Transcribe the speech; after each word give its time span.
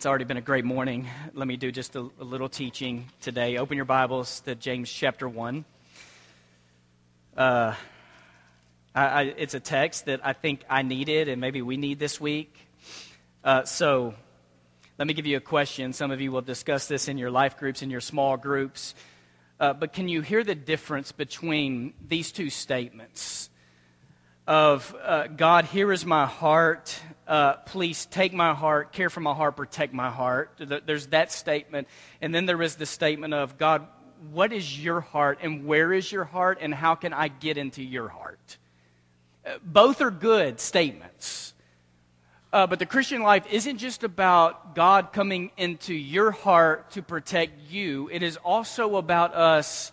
It's 0.00 0.06
already 0.06 0.24
been 0.24 0.38
a 0.38 0.40
great 0.40 0.64
morning. 0.64 1.06
Let 1.34 1.46
me 1.46 1.58
do 1.58 1.70
just 1.70 1.94
a, 1.94 2.00
a 2.18 2.24
little 2.24 2.48
teaching 2.48 3.10
today. 3.20 3.58
Open 3.58 3.76
your 3.76 3.84
Bibles 3.84 4.40
to 4.46 4.54
James 4.54 4.90
chapter 4.90 5.28
1. 5.28 5.62
Uh, 7.36 7.74
I, 8.94 9.04
I, 9.04 9.22
it's 9.36 9.52
a 9.52 9.60
text 9.60 10.06
that 10.06 10.24
I 10.24 10.32
think 10.32 10.64
I 10.70 10.80
needed 10.80 11.28
and 11.28 11.38
maybe 11.38 11.60
we 11.60 11.76
need 11.76 11.98
this 11.98 12.18
week. 12.18 12.56
Uh, 13.44 13.64
so 13.64 14.14
let 14.98 15.06
me 15.06 15.12
give 15.12 15.26
you 15.26 15.36
a 15.36 15.40
question. 15.40 15.92
Some 15.92 16.10
of 16.12 16.22
you 16.22 16.32
will 16.32 16.40
discuss 16.40 16.88
this 16.88 17.06
in 17.06 17.18
your 17.18 17.30
life 17.30 17.58
groups, 17.58 17.82
in 17.82 17.90
your 17.90 18.00
small 18.00 18.38
groups. 18.38 18.94
Uh, 19.60 19.74
but 19.74 19.92
can 19.92 20.08
you 20.08 20.22
hear 20.22 20.42
the 20.42 20.54
difference 20.54 21.12
between 21.12 21.92
these 22.08 22.32
two 22.32 22.48
statements? 22.48 23.50
Of 24.46 24.96
uh, 25.04 25.26
God, 25.26 25.66
here 25.66 25.92
is 25.92 26.06
my 26.06 26.24
heart, 26.24 26.98
uh, 27.30 27.54
please 27.64 28.06
take 28.06 28.32
my 28.32 28.52
heart, 28.54 28.92
care 28.92 29.08
for 29.08 29.20
my 29.20 29.32
heart, 29.32 29.56
protect 29.56 29.94
my 29.94 30.10
heart. 30.10 30.50
There's 30.58 31.06
that 31.08 31.30
statement. 31.30 31.86
And 32.20 32.34
then 32.34 32.44
there 32.44 32.60
is 32.60 32.74
the 32.74 32.86
statement 32.86 33.34
of, 33.34 33.56
God, 33.56 33.86
what 34.32 34.52
is 34.52 34.84
your 34.84 35.00
heart 35.00 35.38
and 35.40 35.64
where 35.64 35.92
is 35.92 36.10
your 36.10 36.24
heart 36.24 36.58
and 36.60 36.74
how 36.74 36.96
can 36.96 37.12
I 37.12 37.28
get 37.28 37.56
into 37.56 37.84
your 37.84 38.08
heart? 38.08 38.58
Uh, 39.46 39.58
both 39.62 40.00
are 40.00 40.10
good 40.10 40.58
statements. 40.58 41.54
Uh, 42.52 42.66
but 42.66 42.80
the 42.80 42.86
Christian 42.86 43.22
life 43.22 43.44
isn't 43.48 43.78
just 43.78 44.02
about 44.02 44.74
God 44.74 45.12
coming 45.12 45.52
into 45.56 45.94
your 45.94 46.32
heart 46.32 46.90
to 46.90 47.02
protect 47.02 47.70
you, 47.70 48.10
it 48.12 48.24
is 48.24 48.38
also 48.38 48.96
about 48.96 49.34
us 49.36 49.92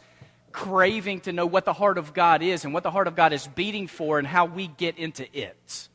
craving 0.51 1.21
to 1.21 1.31
know 1.31 1.45
what 1.45 1.65
the 1.65 1.73
heart 1.73 1.99
of 1.99 2.15
God 2.15 2.41
is 2.41 2.65
and 2.65 2.73
what 2.73 2.81
the 2.81 2.89
heart 2.89 3.05
of 3.05 3.15
God 3.15 3.31
is 3.31 3.45
beating 3.45 3.85
for 3.85 4.17
and 4.17 4.27
how 4.27 4.45
we 4.45 4.65
get 4.65 4.97
into 4.97 5.27
it. 5.37 5.87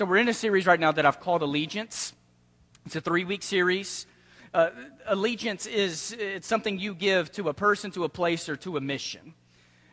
So 0.00 0.06
we're 0.06 0.16
in 0.16 0.30
a 0.30 0.32
series 0.32 0.66
right 0.66 0.80
now 0.80 0.92
that 0.92 1.04
I've 1.04 1.20
called 1.20 1.42
Allegiance. 1.42 2.14
It's 2.86 2.96
a 2.96 3.02
three 3.02 3.26
week 3.26 3.42
series. 3.42 4.06
Uh, 4.54 4.70
allegiance 5.04 5.66
is 5.66 6.16
it's 6.18 6.46
something 6.46 6.78
you 6.78 6.94
give 6.94 7.30
to 7.32 7.50
a 7.50 7.52
person, 7.52 7.90
to 7.90 8.04
a 8.04 8.08
place, 8.08 8.48
or 8.48 8.56
to 8.56 8.78
a 8.78 8.80
mission. 8.80 9.34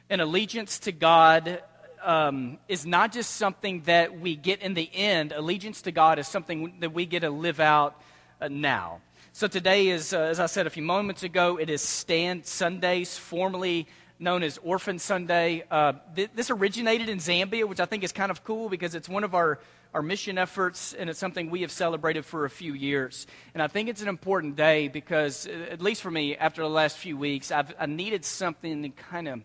And 0.09 0.21
allegiance 0.21 0.79
to 0.79 0.93
God 0.93 1.61
um, 2.01 2.57
is 2.69 2.85
not 2.85 3.11
just 3.11 3.31
something 3.31 3.81
that 3.81 4.17
we 4.17 4.37
get 4.37 4.61
in 4.61 4.75
the 4.75 4.89
end. 4.93 5.33
Allegiance 5.33 5.81
to 5.81 5.91
God 5.91 6.19
is 6.19 6.27
something 6.29 6.75
that 6.79 6.93
we 6.93 7.05
get 7.05 7.19
to 7.19 7.29
live 7.29 7.59
out 7.59 8.01
uh, 8.39 8.47
now. 8.47 9.01
So 9.33 9.49
today 9.49 9.89
is, 9.89 10.13
uh, 10.13 10.19
as 10.19 10.39
I 10.39 10.45
said 10.45 10.67
a 10.67 10.69
few 10.69 10.83
moments 10.83 11.23
ago, 11.23 11.59
it 11.59 11.69
is 11.69 11.81
Stand 11.81 12.45
Sundays, 12.45 13.17
formerly 13.17 13.87
known 14.19 14.41
as 14.41 14.57
Orphan 14.59 14.99
Sunday. 14.99 15.65
Uh, 15.69 15.93
th- 16.15 16.29
this 16.33 16.49
originated 16.49 17.09
in 17.09 17.17
Zambia, 17.17 17.65
which 17.65 17.81
I 17.81 17.85
think 17.85 18.05
is 18.05 18.13
kind 18.13 18.31
of 18.31 18.45
cool 18.45 18.69
because 18.69 18.95
it's 18.95 19.09
one 19.09 19.25
of 19.25 19.35
our 19.35 19.59
our 19.93 20.01
mission 20.01 20.37
efforts, 20.37 20.93
and 20.93 21.09
it's 21.09 21.19
something 21.19 21.49
we 21.49 21.61
have 21.61 21.71
celebrated 21.71 22.25
for 22.25 22.45
a 22.45 22.49
few 22.49 22.73
years. 22.73 23.27
And 23.53 23.63
I 23.63 23.67
think 23.67 23.89
it's 23.89 24.01
an 24.01 24.07
important 24.07 24.55
day 24.55 24.87
because, 24.87 25.47
at 25.47 25.81
least 25.81 26.01
for 26.01 26.11
me, 26.11 26.35
after 26.35 26.61
the 26.61 26.69
last 26.69 26.97
few 26.97 27.17
weeks, 27.17 27.51
I've, 27.51 27.73
I 27.79 27.85
needed 27.85 28.25
something 28.25 28.83
to 28.83 28.89
kind 28.89 29.27
of 29.27 29.41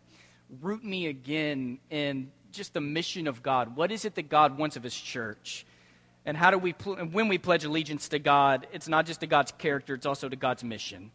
root 0.60 0.84
me 0.84 1.06
again 1.06 1.78
in 1.90 2.30
just 2.50 2.74
the 2.74 2.80
mission 2.80 3.26
of 3.26 3.42
God. 3.42 3.76
What 3.76 3.90
is 3.90 4.04
it 4.04 4.14
that 4.16 4.28
God 4.28 4.58
wants 4.58 4.76
of 4.76 4.82
His 4.82 4.94
church? 4.94 5.64
And 6.24 6.36
how 6.36 6.50
do 6.50 6.58
we, 6.58 6.72
pl- 6.72 6.96
when 6.96 7.28
we 7.28 7.38
pledge 7.38 7.64
allegiance 7.64 8.08
to 8.10 8.18
God, 8.18 8.66
it's 8.72 8.88
not 8.88 9.06
just 9.06 9.20
to 9.20 9.26
God's 9.26 9.52
character, 9.52 9.94
it's 9.94 10.06
also 10.06 10.28
to 10.28 10.36
God's 10.36 10.62
mission. 10.62 11.10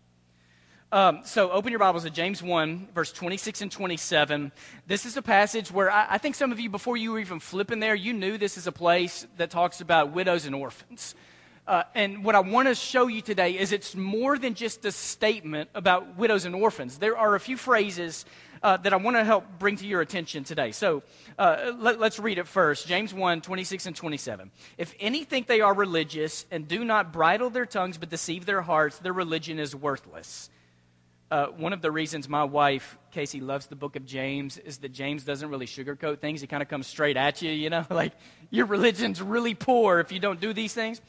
Um, 0.90 1.20
so 1.26 1.52
open 1.52 1.72
your 1.72 1.80
Bibles 1.80 2.04
to 2.04 2.10
James 2.10 2.42
1, 2.42 2.88
verse 2.96 3.12
26 3.12 3.62
and 3.62 3.70
27. 3.70 4.54
This 4.86 5.06
is 5.06 5.18
a 5.18 5.22
passage 5.22 5.70
where 5.70 5.92
I, 5.92 6.08
I, 6.12 6.18
think 6.18 6.36
some 6.36 6.54
of 6.54 6.62
you, 6.62 6.70
before 6.70 6.96
you 6.96 7.12
were 7.12 7.20
even 7.20 7.42
flipping 7.42 7.82
there, 7.82 7.94
you 7.94 8.14
knew 8.14 8.38
this 8.38 8.58
is 8.58 8.68
a 8.68 8.72
place 8.72 9.28
that 9.36 9.52
talks 9.52 9.82
about 9.82 10.14
widows 10.14 10.46
and 10.46 10.56
orphans. 10.56 11.14
Uh, 11.68 11.84
and 11.94 12.24
what 12.24 12.36
I 12.36 12.40
want 12.40 12.70
to 12.70 12.76
show 12.76 13.08
you 13.08 13.22
today 13.22 13.58
is 13.58 13.74
it's 13.74 13.98
more 13.98 14.38
than 14.38 14.54
just 14.54 14.86
a 14.86 14.94
statement 14.94 15.70
about 15.76 16.16
widows 16.16 16.46
and 16.46 16.56
orphans. 16.56 17.00
There 17.00 17.18
are 17.18 17.36
a 17.36 17.40
few 17.42 17.58
phrases 17.58 18.24
uh, 18.64 18.78
that 18.78 18.94
I 18.94 18.96
want 18.96 19.18
to 19.18 19.26
help 19.26 19.44
bring 19.60 19.76
to 19.76 19.86
your 19.86 20.00
attention 20.00 20.46
today. 20.46 20.72
So 20.72 21.04
uh, 21.38 21.74
let, 21.78 22.02
us 22.02 22.18
read 22.18 22.38
it 22.38 22.48
first 22.48 22.88
James 22.88 23.14
1 23.14 23.42
26 23.42 23.88
and 23.88 23.96
27. 23.96 24.52
If 24.78 24.96
any 25.02 25.26
think 25.26 25.48
they 25.48 25.60
are 25.60 25.74
religious 25.74 26.46
and 26.50 26.66
do 26.66 26.86
not 26.86 27.12
bridle 27.12 27.50
their 27.50 27.66
tongues 27.66 27.98
but 27.98 28.10
deceive 28.10 28.46
their 28.46 28.62
hearts, 28.62 29.00
their 29.00 29.12
religion 29.12 29.60
is 29.60 29.76
worthless. 29.76 30.50
Uh, 31.30 31.48
one 31.48 31.74
of 31.74 31.82
the 31.82 31.92
reasons 31.92 32.30
my 32.30 32.46
wife, 32.46 32.98
Casey, 33.12 33.42
loves 33.42 33.68
the 33.68 33.76
book 33.76 33.98
of 33.98 34.06
James 34.06 34.58
is 34.58 34.78
that 34.78 34.94
James 34.94 35.26
doesn't 35.26 35.50
really 35.50 35.66
sugarcoat 35.66 36.20
things. 36.20 36.40
He 36.40 36.48
kind 36.48 36.64
of 36.64 36.70
comes 36.70 36.88
straight 36.88 37.18
at 37.18 37.42
you, 37.42 37.52
you 37.52 37.70
know, 37.70 37.86
like 37.90 38.14
your 38.50 38.66
religion's 38.66 39.22
really 39.22 39.54
poor 39.54 40.00
if 40.00 40.14
you 40.14 40.20
don't 40.20 40.40
do 40.40 40.54
these 40.54 40.74
things. 40.74 41.02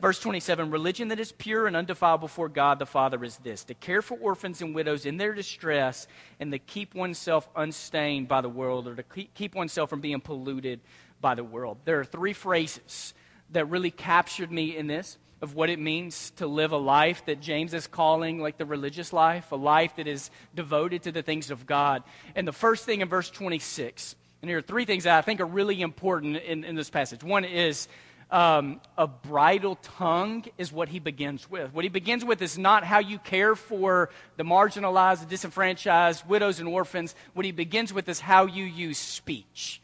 Verse 0.00 0.18
27 0.18 0.70
Religion 0.70 1.08
that 1.08 1.20
is 1.20 1.32
pure 1.32 1.66
and 1.66 1.76
undefiled 1.76 2.20
before 2.20 2.48
God 2.48 2.78
the 2.78 2.86
Father 2.86 3.22
is 3.22 3.36
this 3.38 3.64
to 3.64 3.74
care 3.74 4.00
for 4.00 4.16
orphans 4.16 4.62
and 4.62 4.74
widows 4.74 5.04
in 5.04 5.18
their 5.18 5.34
distress 5.34 6.06
and 6.40 6.52
to 6.52 6.58
keep 6.58 6.94
oneself 6.94 7.46
unstained 7.54 8.28
by 8.28 8.40
the 8.40 8.48
world 8.48 8.88
or 8.88 8.94
to 8.94 9.02
keep 9.02 9.54
oneself 9.54 9.90
from 9.90 10.00
being 10.00 10.20
polluted 10.20 10.80
by 11.20 11.34
the 11.34 11.44
world. 11.44 11.78
There 11.84 12.00
are 12.00 12.04
three 12.04 12.32
phrases 12.32 13.12
that 13.50 13.66
really 13.66 13.90
captured 13.90 14.50
me 14.50 14.74
in 14.74 14.86
this 14.86 15.18
of 15.42 15.54
what 15.54 15.68
it 15.68 15.78
means 15.78 16.30
to 16.32 16.46
live 16.46 16.72
a 16.72 16.76
life 16.76 17.24
that 17.26 17.40
James 17.40 17.74
is 17.74 17.86
calling 17.86 18.40
like 18.40 18.56
the 18.56 18.64
religious 18.64 19.12
life, 19.12 19.52
a 19.52 19.56
life 19.56 19.96
that 19.96 20.06
is 20.06 20.30
devoted 20.54 21.02
to 21.02 21.12
the 21.12 21.22
things 21.22 21.50
of 21.50 21.66
God. 21.66 22.02
And 22.34 22.48
the 22.48 22.52
first 22.52 22.84
thing 22.84 23.02
in 23.02 23.08
verse 23.08 23.28
26, 23.30 24.16
and 24.42 24.48
here 24.48 24.58
are 24.58 24.62
three 24.62 24.84
things 24.84 25.04
that 25.04 25.18
I 25.18 25.22
think 25.22 25.40
are 25.40 25.46
really 25.46 25.82
important 25.82 26.36
in, 26.36 26.64
in 26.64 26.74
this 26.74 26.88
passage. 26.88 27.22
One 27.22 27.44
is 27.44 27.88
um, 28.30 28.80
a 28.96 29.06
bridle 29.06 29.76
tongue 29.76 30.44
is 30.58 30.72
what 30.72 30.88
he 30.88 30.98
begins 30.98 31.48
with. 31.50 31.72
What 31.72 31.84
he 31.84 31.88
begins 31.88 32.24
with 32.24 32.42
is 32.42 32.58
not 32.58 32.82
how 32.82 32.98
you 32.98 33.18
care 33.18 33.54
for 33.54 34.10
the 34.36 34.42
marginalized, 34.42 35.20
the 35.20 35.26
disenfranchised, 35.26 36.26
widows, 36.26 36.58
and 36.58 36.68
orphans. 36.68 37.14
What 37.34 37.44
he 37.44 37.52
begins 37.52 37.92
with 37.92 38.08
is 38.08 38.20
how 38.20 38.46
you 38.46 38.64
use 38.64 38.98
speech. 38.98 39.80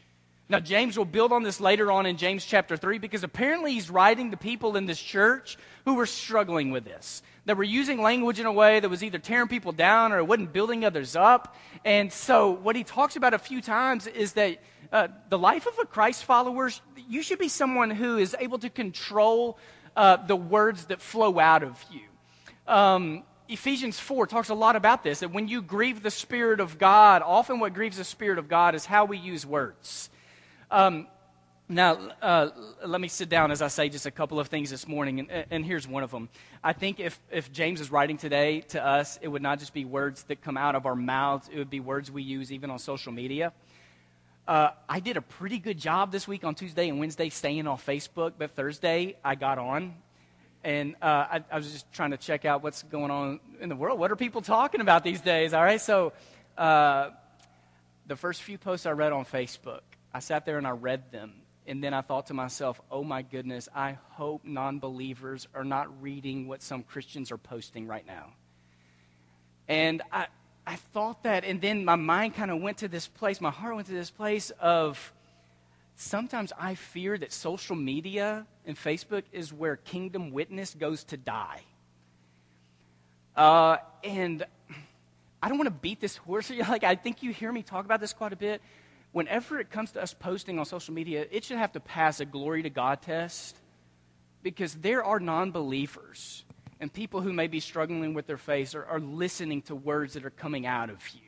Now, 0.49 0.59
James 0.59 0.97
will 0.97 1.05
build 1.05 1.31
on 1.31 1.43
this 1.43 1.61
later 1.61 1.91
on 1.91 2.05
in 2.05 2.17
James 2.17 2.45
chapter 2.45 2.75
3 2.75 2.97
because 2.97 3.23
apparently 3.23 3.73
he's 3.73 3.89
writing 3.89 4.31
to 4.31 4.37
people 4.37 4.75
in 4.75 4.85
this 4.85 5.01
church 5.01 5.57
who 5.85 5.95
were 5.95 6.05
struggling 6.05 6.71
with 6.71 6.83
this. 6.83 7.21
That 7.45 7.57
were 7.57 7.63
using 7.63 8.01
language 8.01 8.39
in 8.39 8.45
a 8.45 8.51
way 8.51 8.79
that 8.79 8.89
was 8.89 9.03
either 9.03 9.19
tearing 9.19 9.49
people 9.49 9.73
down 9.73 10.13
or 10.13 10.19
it 10.19 10.25
wasn't 10.25 10.53
building 10.53 10.85
others 10.85 11.15
up. 11.15 11.57
And 11.83 12.11
so, 12.11 12.51
what 12.51 12.75
he 12.75 12.83
talks 12.83 13.15
about 13.15 13.33
a 13.33 13.37
few 13.37 13.61
times 13.61 14.07
is 14.07 14.33
that 14.33 14.59
uh, 14.93 15.09
the 15.29 15.37
life 15.37 15.65
of 15.65 15.77
a 15.81 15.85
Christ 15.85 16.23
follower, 16.23 16.69
you 17.09 17.21
should 17.21 17.39
be 17.39 17.49
someone 17.49 17.89
who 17.89 18.17
is 18.17 18.35
able 18.39 18.59
to 18.59 18.69
control 18.69 19.57
uh, 19.97 20.17
the 20.17 20.35
words 20.35 20.85
that 20.85 21.01
flow 21.01 21.37
out 21.39 21.63
of 21.63 21.83
you. 21.91 22.01
Um, 22.65 23.23
Ephesians 23.49 23.99
4 23.99 24.27
talks 24.27 24.49
a 24.49 24.55
lot 24.55 24.75
about 24.75 25.03
this 25.03 25.19
that 25.19 25.33
when 25.33 25.47
you 25.47 25.61
grieve 25.61 26.01
the 26.01 26.11
Spirit 26.11 26.59
of 26.59 26.77
God, 26.77 27.21
often 27.25 27.59
what 27.59 27.73
grieves 27.73 27.97
the 27.97 28.03
Spirit 28.03 28.39
of 28.39 28.47
God 28.47 28.73
is 28.73 28.85
how 28.85 29.05
we 29.05 29.17
use 29.17 29.45
words. 29.45 30.09
Um, 30.71 31.07
now, 31.69 31.97
uh, 32.21 32.49
let 32.85 32.99
me 32.99 33.07
sit 33.07 33.29
down 33.29 33.49
as 33.51 33.61
I 33.61 33.67
say 33.69 33.89
just 33.89 34.05
a 34.05 34.11
couple 34.11 34.39
of 34.39 34.47
things 34.47 34.69
this 34.69 34.87
morning, 34.87 35.19
and, 35.19 35.45
and, 35.49 35.65
here's 35.65 35.87
one 35.87 36.03
of 36.03 36.11
them. 36.11 36.27
I 36.63 36.73
think 36.73 36.99
if, 36.99 37.17
if 37.31 37.51
James 37.53 37.79
is 37.79 37.89
writing 37.89 38.17
today 38.17 38.61
to 38.69 38.85
us, 38.85 39.17
it 39.21 39.29
would 39.29 39.41
not 39.41 39.59
just 39.59 39.73
be 39.73 39.85
words 39.85 40.23
that 40.23 40.41
come 40.41 40.57
out 40.57 40.75
of 40.75 40.85
our 40.85 40.95
mouths, 40.95 41.49
it 41.51 41.57
would 41.57 41.69
be 41.69 41.79
words 41.79 42.11
we 42.11 42.21
use 42.21 42.51
even 42.51 42.69
on 42.69 42.79
social 42.79 43.13
media. 43.13 43.53
Uh, 44.45 44.71
I 44.89 44.99
did 44.99 45.15
a 45.15 45.21
pretty 45.21 45.57
good 45.57 45.77
job 45.77 46.11
this 46.11 46.27
week 46.27 46.43
on 46.43 46.53
Tuesday 46.53 46.89
and 46.89 46.99
Wednesday 46.99 47.29
staying 47.29 47.65
off 47.65 47.85
Facebook, 47.85 48.33
but 48.37 48.51
Thursday 48.51 49.15
I 49.23 49.35
got 49.35 49.57
on, 49.57 49.95
and 50.65 50.95
uh, 51.01 51.05
I, 51.05 51.43
I, 51.49 51.55
was 51.55 51.71
just 51.71 51.91
trying 51.93 52.11
to 52.11 52.17
check 52.17 52.43
out 52.43 52.61
what's 52.61 52.83
going 52.83 53.09
on 53.09 53.39
in 53.61 53.69
the 53.69 53.75
world. 53.75 53.99
What 53.99 54.11
are 54.11 54.17
people 54.17 54.41
talking 54.41 54.81
about 54.81 55.05
these 55.05 55.21
days? 55.21 55.53
All 55.53 55.63
right, 55.63 55.79
so 55.79 56.11
uh, 56.57 57.11
the 58.05 58.17
first 58.17 58.43
few 58.43 58.57
posts 58.57 58.85
I 58.85 58.91
read 58.91 59.13
on 59.13 59.23
Facebook 59.23 59.81
I 60.13 60.19
sat 60.19 60.45
there 60.45 60.57
and 60.57 60.67
I 60.67 60.71
read 60.71 61.11
them. 61.11 61.33
And 61.65 61.83
then 61.83 61.93
I 61.93 62.01
thought 62.01 62.27
to 62.27 62.33
myself, 62.33 62.79
oh 62.91 63.03
my 63.03 63.21
goodness, 63.21 63.69
I 63.73 63.97
hope 64.11 64.41
non 64.43 64.79
believers 64.79 65.47
are 65.55 65.63
not 65.63 66.01
reading 66.01 66.47
what 66.47 66.61
some 66.61 66.83
Christians 66.83 67.31
are 67.31 67.37
posting 67.37 67.87
right 67.87 68.05
now. 68.05 68.33
And 69.69 70.01
I, 70.11 70.27
I 70.67 70.75
thought 70.75 71.23
that, 71.23 71.45
and 71.45 71.61
then 71.61 71.85
my 71.85 71.95
mind 71.95 72.35
kind 72.35 72.51
of 72.51 72.61
went 72.61 72.79
to 72.79 72.89
this 72.89 73.07
place, 73.07 73.39
my 73.39 73.49
heart 73.49 73.75
went 73.75 73.87
to 73.87 73.93
this 73.93 74.11
place 74.11 74.51
of 74.59 75.13
sometimes 75.95 76.51
I 76.59 76.75
fear 76.75 77.17
that 77.17 77.31
social 77.31 77.77
media 77.77 78.45
and 78.65 78.75
Facebook 78.75 79.23
is 79.31 79.53
where 79.53 79.77
kingdom 79.77 80.31
witness 80.31 80.73
goes 80.73 81.05
to 81.05 81.17
die. 81.17 81.61
Uh, 83.37 83.77
and 84.03 84.45
I 85.41 85.47
don't 85.47 85.57
want 85.57 85.67
to 85.67 85.71
beat 85.71 86.01
this 86.01 86.17
horse. 86.17 86.51
Like, 86.69 86.83
I 86.83 86.95
think 86.95 87.23
you 87.23 87.31
hear 87.31 87.53
me 87.53 87.63
talk 87.63 87.85
about 87.85 88.01
this 88.01 88.11
quite 88.11 88.33
a 88.33 88.37
bit 88.37 88.61
whenever 89.13 89.59
it 89.59 89.69
comes 89.69 89.93
to 89.93 90.01
us 90.01 90.13
posting 90.13 90.59
on 90.59 90.65
social 90.65 90.93
media, 90.93 91.25
it 91.31 91.45
should 91.45 91.57
have 91.57 91.71
to 91.71 91.79
pass 91.79 92.19
a 92.19 92.25
glory 92.25 92.63
to 92.63 92.69
God 92.69 93.01
test 93.01 93.55
because 94.41 94.75
there 94.75 95.03
are 95.03 95.19
non 95.19 95.51
believers 95.51 96.43
and 96.81 96.91
people 96.91 97.21
who 97.21 97.31
may 97.31 97.47
be 97.47 97.61
struggling 97.61 98.13
with 98.13 98.27
their 98.27 98.37
faith 98.37 98.75
are, 98.75 98.85
are, 98.85 98.99
listening 98.99 99.61
to 99.61 99.75
words 99.75 100.15
that 100.15 100.25
are 100.25 100.29
coming 100.29 100.65
out 100.65 100.89
of 100.89 100.99
you. 101.13 101.21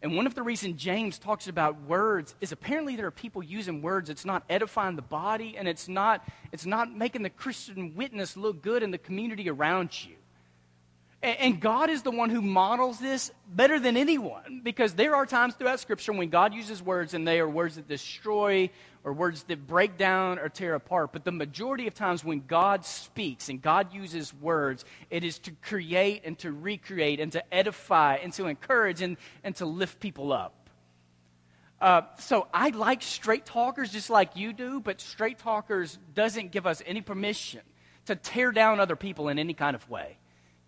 And 0.00 0.16
one 0.16 0.26
of 0.26 0.34
the 0.34 0.42
reasons 0.42 0.80
James 0.80 1.18
talks 1.18 1.48
about 1.48 1.82
words 1.82 2.34
is 2.40 2.52
apparently 2.52 2.96
there 2.96 3.06
are 3.06 3.10
people 3.10 3.42
using 3.42 3.82
words. 3.82 4.08
It's 4.08 4.24
not 4.24 4.44
edifying 4.48 4.96
the 4.96 5.02
body, 5.02 5.56
and 5.58 5.66
it's 5.68 5.88
not, 5.88 6.26
it's 6.52 6.66
not 6.66 6.94
making 6.94 7.22
the 7.22 7.30
Christian 7.30 7.94
witness 7.96 8.36
look 8.36 8.62
good 8.62 8.82
in 8.82 8.90
the 8.90 8.98
community 8.98 9.50
around 9.50 9.90
you. 10.04 10.14
And 11.24 11.58
God 11.58 11.88
is 11.88 12.02
the 12.02 12.10
one 12.10 12.28
who 12.28 12.42
models 12.42 12.98
this 12.98 13.32
better 13.48 13.80
than 13.80 13.96
anyone 13.96 14.60
because 14.62 14.92
there 14.92 15.16
are 15.16 15.24
times 15.24 15.54
throughout 15.54 15.80
Scripture 15.80 16.12
when 16.12 16.28
God 16.28 16.52
uses 16.52 16.82
words 16.82 17.14
and 17.14 17.26
they 17.26 17.40
are 17.40 17.48
words 17.48 17.76
that 17.76 17.88
destroy 17.88 18.68
or 19.04 19.14
words 19.14 19.42
that 19.44 19.66
break 19.66 19.96
down 19.96 20.38
or 20.38 20.50
tear 20.50 20.74
apart. 20.74 21.14
But 21.14 21.24
the 21.24 21.32
majority 21.32 21.86
of 21.86 21.94
times 21.94 22.22
when 22.22 22.44
God 22.46 22.84
speaks 22.84 23.48
and 23.48 23.62
God 23.62 23.94
uses 23.94 24.34
words, 24.34 24.84
it 25.08 25.24
is 25.24 25.38
to 25.40 25.52
create 25.62 26.26
and 26.26 26.38
to 26.40 26.52
recreate 26.52 27.20
and 27.20 27.32
to 27.32 27.54
edify 27.54 28.16
and 28.16 28.30
to 28.34 28.44
encourage 28.44 29.00
and, 29.00 29.16
and 29.42 29.56
to 29.56 29.64
lift 29.64 30.00
people 30.00 30.30
up. 30.30 30.68
Uh, 31.80 32.02
so 32.18 32.48
I 32.52 32.68
like 32.68 33.00
straight 33.00 33.46
talkers 33.46 33.90
just 33.90 34.10
like 34.10 34.36
you 34.36 34.52
do, 34.52 34.78
but 34.78 35.00
straight 35.00 35.38
talkers 35.38 35.98
doesn't 36.14 36.50
give 36.52 36.66
us 36.66 36.82
any 36.84 37.00
permission 37.00 37.62
to 38.04 38.14
tear 38.14 38.52
down 38.52 38.78
other 38.78 38.94
people 38.94 39.30
in 39.30 39.38
any 39.38 39.54
kind 39.54 39.74
of 39.74 39.88
way. 39.88 40.18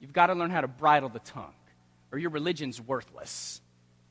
You've 0.00 0.12
got 0.12 0.26
to 0.26 0.34
learn 0.34 0.50
how 0.50 0.60
to 0.60 0.68
bridle 0.68 1.08
the 1.08 1.20
tongue, 1.20 1.54
or 2.12 2.18
your 2.18 2.30
religion's 2.30 2.80
worthless. 2.80 3.60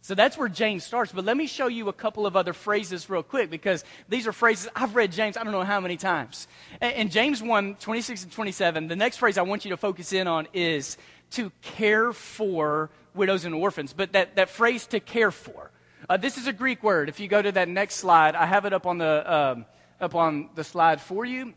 So 0.06 0.14
that's 0.14 0.38
where 0.38 0.50
James 0.50 0.84
starts. 0.84 1.12
But 1.12 1.26
let 1.26 1.36
me 1.36 1.48
show 1.48 1.66
you 1.66 1.90
a 1.90 1.94
couple 1.94 2.28
of 2.28 2.36
other 2.36 2.54
phrases 2.54 3.10
real 3.10 3.24
quick 3.24 3.50
because 3.50 3.84
these 4.08 4.28
are 4.28 4.32
phrases 4.32 4.70
I've 4.76 4.96
read 4.96 5.12
James 5.12 5.36
I 5.36 5.44
don't 5.44 5.52
know 5.52 5.64
how 5.64 5.80
many 5.80 5.98
times. 5.98 6.48
In 6.80 7.10
James 7.10 7.42
1 7.42 7.78
26 7.78 8.24
and 8.26 8.32
27, 8.32 8.88
the 8.88 8.96
next 8.96 9.18
phrase 9.18 9.40
I 9.40 9.42
want 9.42 9.66
you 9.66 9.72
to 9.72 9.78
focus 9.78 10.14
in 10.14 10.28
on 10.28 10.48
is 10.54 10.98
to 11.32 11.52
care 11.64 12.14
for 12.14 12.92
widows 13.16 13.46
and 13.46 13.56
orphans. 13.56 13.94
But 13.94 14.14
that, 14.14 14.36
that 14.36 14.52
phrase 14.52 14.86
to 14.88 15.00
care 15.00 15.32
for, 15.32 15.72
uh, 16.08 16.18
this 16.18 16.38
is 16.38 16.46
a 16.46 16.54
Greek 16.54 16.84
word. 16.84 17.10
If 17.10 17.20
you 17.20 17.28
go 17.28 17.42
to 17.42 17.52
that 17.54 17.68
next 17.68 17.96
slide, 17.96 18.36
I 18.36 18.46
have 18.46 18.66
it 18.66 18.74
up 18.74 18.86
on 18.86 19.00
the, 19.00 19.34
um, 19.34 19.66
up 20.00 20.14
on 20.14 20.50
the 20.54 20.64
slide 20.64 21.02
for 21.02 21.26
you. 21.26 21.56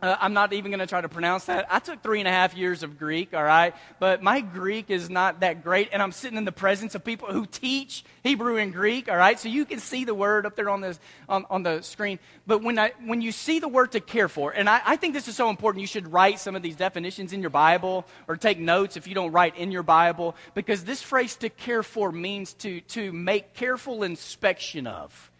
Uh, 0.00 0.16
I'm 0.20 0.32
not 0.32 0.52
even 0.52 0.70
going 0.70 0.78
to 0.78 0.86
try 0.86 1.00
to 1.00 1.08
pronounce 1.08 1.46
that. 1.46 1.66
I 1.68 1.80
took 1.80 2.04
three 2.04 2.20
and 2.20 2.28
a 2.28 2.30
half 2.30 2.56
years 2.56 2.84
of 2.84 3.00
Greek, 3.00 3.34
all 3.34 3.42
right? 3.42 3.74
But 3.98 4.22
my 4.22 4.40
Greek 4.40 4.90
is 4.90 5.10
not 5.10 5.40
that 5.40 5.64
great, 5.64 5.88
and 5.90 6.00
I'm 6.00 6.12
sitting 6.12 6.38
in 6.38 6.44
the 6.44 6.52
presence 6.52 6.94
of 6.94 7.04
people 7.04 7.32
who 7.32 7.46
teach 7.46 8.04
Hebrew 8.22 8.58
and 8.58 8.72
Greek, 8.72 9.08
all 9.08 9.16
right? 9.16 9.40
So 9.40 9.48
you 9.48 9.64
can 9.64 9.80
see 9.80 10.04
the 10.04 10.14
word 10.14 10.46
up 10.46 10.54
there 10.54 10.70
on, 10.70 10.82
this, 10.82 11.00
on, 11.28 11.46
on 11.50 11.64
the 11.64 11.82
screen. 11.82 12.20
But 12.46 12.62
when, 12.62 12.78
I, 12.78 12.92
when 13.04 13.22
you 13.22 13.32
see 13.32 13.58
the 13.58 13.66
word 13.66 13.90
to 13.92 14.00
care 14.00 14.28
for, 14.28 14.52
and 14.52 14.70
I, 14.70 14.80
I 14.86 14.94
think 14.94 15.14
this 15.14 15.26
is 15.26 15.34
so 15.34 15.50
important, 15.50 15.80
you 15.80 15.88
should 15.88 16.12
write 16.12 16.38
some 16.38 16.54
of 16.54 16.62
these 16.62 16.76
definitions 16.76 17.32
in 17.32 17.40
your 17.40 17.50
Bible 17.50 18.06
or 18.28 18.36
take 18.36 18.60
notes 18.60 18.96
if 18.96 19.08
you 19.08 19.16
don't 19.16 19.32
write 19.32 19.56
in 19.56 19.72
your 19.72 19.82
Bible, 19.82 20.36
because 20.54 20.84
this 20.84 21.02
phrase 21.02 21.34
to 21.36 21.48
care 21.48 21.82
for 21.82 22.12
means 22.12 22.54
to, 22.54 22.82
to 22.82 23.10
make 23.12 23.54
careful 23.54 24.04
inspection 24.04 24.86
of. 24.86 25.32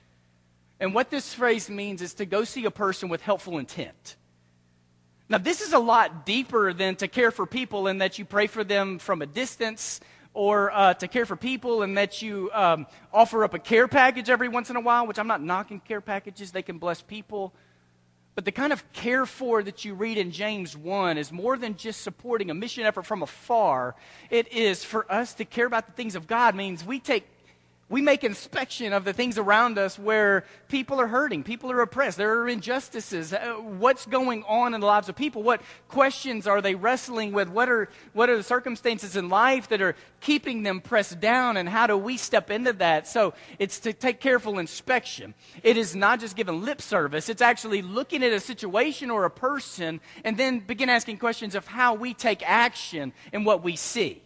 And 0.80 0.94
what 0.94 1.10
this 1.10 1.32
phrase 1.32 1.70
means 1.70 2.02
is 2.02 2.14
to 2.14 2.26
go 2.26 2.42
see 2.42 2.64
a 2.64 2.72
person 2.72 3.08
with 3.08 3.22
helpful 3.22 3.58
intent. 3.58 4.16
Now, 5.30 5.36
this 5.36 5.60
is 5.60 5.74
a 5.74 5.78
lot 5.78 6.24
deeper 6.24 6.72
than 6.72 6.96
to 6.96 7.08
care 7.08 7.30
for 7.30 7.44
people 7.44 7.86
and 7.86 8.00
that 8.00 8.18
you 8.18 8.24
pray 8.24 8.46
for 8.46 8.64
them 8.64 8.98
from 8.98 9.20
a 9.20 9.26
distance 9.26 10.00
or 10.32 10.72
uh, 10.72 10.94
to 10.94 11.06
care 11.06 11.26
for 11.26 11.36
people 11.36 11.82
and 11.82 11.98
that 11.98 12.22
you 12.22 12.50
um, 12.54 12.86
offer 13.12 13.44
up 13.44 13.52
a 13.52 13.58
care 13.58 13.88
package 13.88 14.30
every 14.30 14.48
once 14.48 14.70
in 14.70 14.76
a 14.76 14.80
while, 14.80 15.06
which 15.06 15.18
I'm 15.18 15.26
not 15.26 15.42
knocking 15.42 15.80
care 15.80 16.00
packages, 16.00 16.50
they 16.52 16.62
can 16.62 16.78
bless 16.78 17.02
people. 17.02 17.52
But 18.36 18.46
the 18.46 18.52
kind 18.52 18.72
of 18.72 18.90
care 18.92 19.26
for 19.26 19.62
that 19.62 19.84
you 19.84 19.92
read 19.92 20.16
in 20.16 20.30
James 20.30 20.74
1 20.74 21.18
is 21.18 21.30
more 21.30 21.58
than 21.58 21.76
just 21.76 22.00
supporting 22.00 22.50
a 22.50 22.54
mission 22.54 22.84
effort 22.84 23.04
from 23.04 23.22
afar. 23.22 23.96
It 24.30 24.50
is 24.50 24.82
for 24.82 25.10
us 25.12 25.34
to 25.34 25.44
care 25.44 25.66
about 25.66 25.86
the 25.86 25.92
things 25.92 26.14
of 26.14 26.26
God, 26.26 26.54
means 26.54 26.86
we 26.86 27.00
take 27.00 27.26
we 27.90 28.02
make 28.02 28.22
inspection 28.22 28.92
of 28.92 29.04
the 29.04 29.14
things 29.14 29.38
around 29.38 29.78
us 29.78 29.98
where 29.98 30.44
people 30.68 31.00
are 31.00 31.06
hurting, 31.06 31.42
people 31.42 31.70
are 31.70 31.80
oppressed, 31.80 32.18
there 32.18 32.40
are 32.40 32.48
injustices. 32.48 33.32
Uh, 33.32 33.54
what's 33.54 34.04
going 34.04 34.44
on 34.44 34.74
in 34.74 34.80
the 34.80 34.86
lives 34.86 35.08
of 35.08 35.16
people? 35.16 35.42
What 35.42 35.62
questions 35.88 36.46
are 36.46 36.60
they 36.60 36.74
wrestling 36.74 37.32
with? 37.32 37.48
What 37.48 37.70
are, 37.70 37.88
what 38.12 38.28
are 38.28 38.36
the 38.36 38.42
circumstances 38.42 39.16
in 39.16 39.30
life 39.30 39.68
that 39.68 39.80
are 39.80 39.96
keeping 40.20 40.64
them 40.64 40.82
pressed 40.82 41.18
down? 41.18 41.56
And 41.56 41.66
how 41.66 41.86
do 41.86 41.96
we 41.96 42.18
step 42.18 42.50
into 42.50 42.74
that? 42.74 43.08
So 43.08 43.32
it's 43.58 43.80
to 43.80 43.94
take 43.94 44.20
careful 44.20 44.58
inspection. 44.58 45.32
It 45.62 45.78
is 45.78 45.96
not 45.96 46.20
just 46.20 46.36
giving 46.36 46.62
lip 46.62 46.82
service, 46.82 47.30
it's 47.30 47.42
actually 47.42 47.80
looking 47.80 48.22
at 48.22 48.32
a 48.32 48.40
situation 48.40 49.10
or 49.10 49.24
a 49.24 49.30
person 49.30 50.00
and 50.24 50.36
then 50.36 50.60
begin 50.60 50.90
asking 50.90 51.18
questions 51.18 51.54
of 51.54 51.66
how 51.66 51.94
we 51.94 52.12
take 52.12 52.42
action 52.46 53.14
and 53.32 53.46
what 53.46 53.62
we 53.62 53.76
see. 53.76 54.22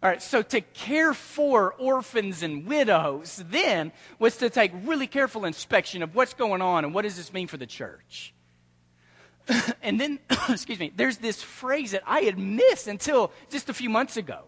All 0.00 0.08
right, 0.08 0.22
so 0.22 0.42
to 0.42 0.60
care 0.60 1.12
for 1.12 1.74
orphans 1.74 2.44
and 2.44 2.66
widows 2.66 3.42
then 3.50 3.90
was 4.20 4.36
to 4.36 4.48
take 4.48 4.70
really 4.84 5.08
careful 5.08 5.44
inspection 5.44 6.04
of 6.04 6.14
what's 6.14 6.34
going 6.34 6.62
on 6.62 6.84
and 6.84 6.94
what 6.94 7.02
does 7.02 7.16
this 7.16 7.32
mean 7.32 7.48
for 7.48 7.56
the 7.56 7.66
church. 7.66 8.32
and 9.82 10.00
then, 10.00 10.20
excuse 10.48 10.78
me, 10.78 10.92
there's 10.94 11.18
this 11.18 11.42
phrase 11.42 11.90
that 11.92 12.04
I 12.06 12.20
had 12.20 12.38
missed 12.38 12.86
until 12.86 13.32
just 13.50 13.68
a 13.68 13.74
few 13.74 13.90
months 13.90 14.16
ago. 14.16 14.44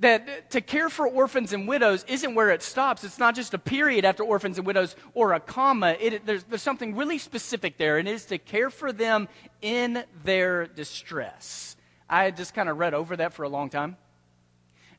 That 0.00 0.50
to 0.50 0.60
care 0.60 0.88
for 0.88 1.06
orphans 1.06 1.52
and 1.52 1.68
widows 1.68 2.04
isn't 2.08 2.34
where 2.34 2.50
it 2.50 2.62
stops. 2.62 3.04
It's 3.04 3.18
not 3.18 3.34
just 3.34 3.52
a 3.52 3.58
period 3.58 4.04
after 4.06 4.22
orphans 4.22 4.56
and 4.58 4.66
widows 4.66 4.96
or 5.12 5.32
a 5.34 5.40
comma. 5.40 5.96
It, 6.00 6.24
there's, 6.24 6.44
there's 6.44 6.62
something 6.62 6.96
really 6.96 7.18
specific 7.18 7.76
there, 7.76 7.98
and 7.98 8.08
it 8.08 8.12
is 8.12 8.24
to 8.26 8.38
care 8.38 8.70
for 8.70 8.92
them 8.92 9.28
in 9.60 10.04
their 10.24 10.66
distress. 10.66 11.76
I 12.08 12.24
had 12.24 12.36
just 12.36 12.54
kind 12.54 12.70
of 12.70 12.78
read 12.78 12.94
over 12.94 13.16
that 13.16 13.34
for 13.34 13.42
a 13.42 13.48
long 13.48 13.68
time. 13.68 13.96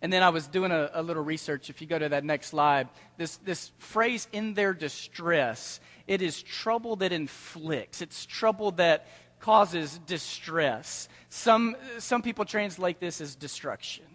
And 0.02 0.12
then 0.12 0.24
I 0.24 0.30
was 0.30 0.48
doing 0.48 0.72
a, 0.72 0.90
a, 0.94 1.04
little 1.04 1.24
research. 1.24 1.70
If 1.70 1.80
you 1.80 1.88
go 1.88 2.00
to 2.00 2.10
that 2.10 2.24
next 2.24 2.48
slide, 2.48 2.90
this, 3.18 3.38
this 3.38 3.72
phrase, 3.78 4.28
in 4.32 4.56
their 4.56 4.74
distress, 4.74 5.80
it 6.08 6.22
is 6.22 6.42
trouble 6.42 6.96
that 6.98 7.12
inflicts, 7.12 8.02
it's 8.02 8.26
trouble 8.26 8.72
that 8.72 9.08
causes 9.40 10.00
distress. 10.08 11.08
Some, 11.30 11.76
some 12.00 12.22
people 12.22 12.46
translate 12.46 13.00
this 13.00 13.22
as 13.22 13.36
destruction. 13.36 14.06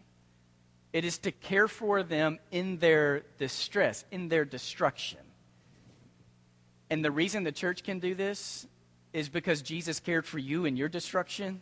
It 0.93 1.05
is 1.05 1.19
to 1.19 1.33
care 1.33 1.69
for 1.69 2.03
them 2.03 2.39
in 2.51 2.79
their 2.79 3.25
distress, 3.39 4.05
in 4.11 4.29
their 4.29 4.45
destruction. 4.45 5.19
And 6.91 7.05
the 7.05 7.11
reason 7.11 7.45
the 7.45 7.53
church 7.53 7.83
can 7.83 7.99
do 7.99 8.15
this 8.15 8.67
is 9.13 9.29
because 9.29 9.63
Jesus 9.63 10.01
cared 10.01 10.25
for 10.25 10.39
you 10.39 10.65
in 10.65 10.77
your 10.77 10.89
destruction. 10.89 11.61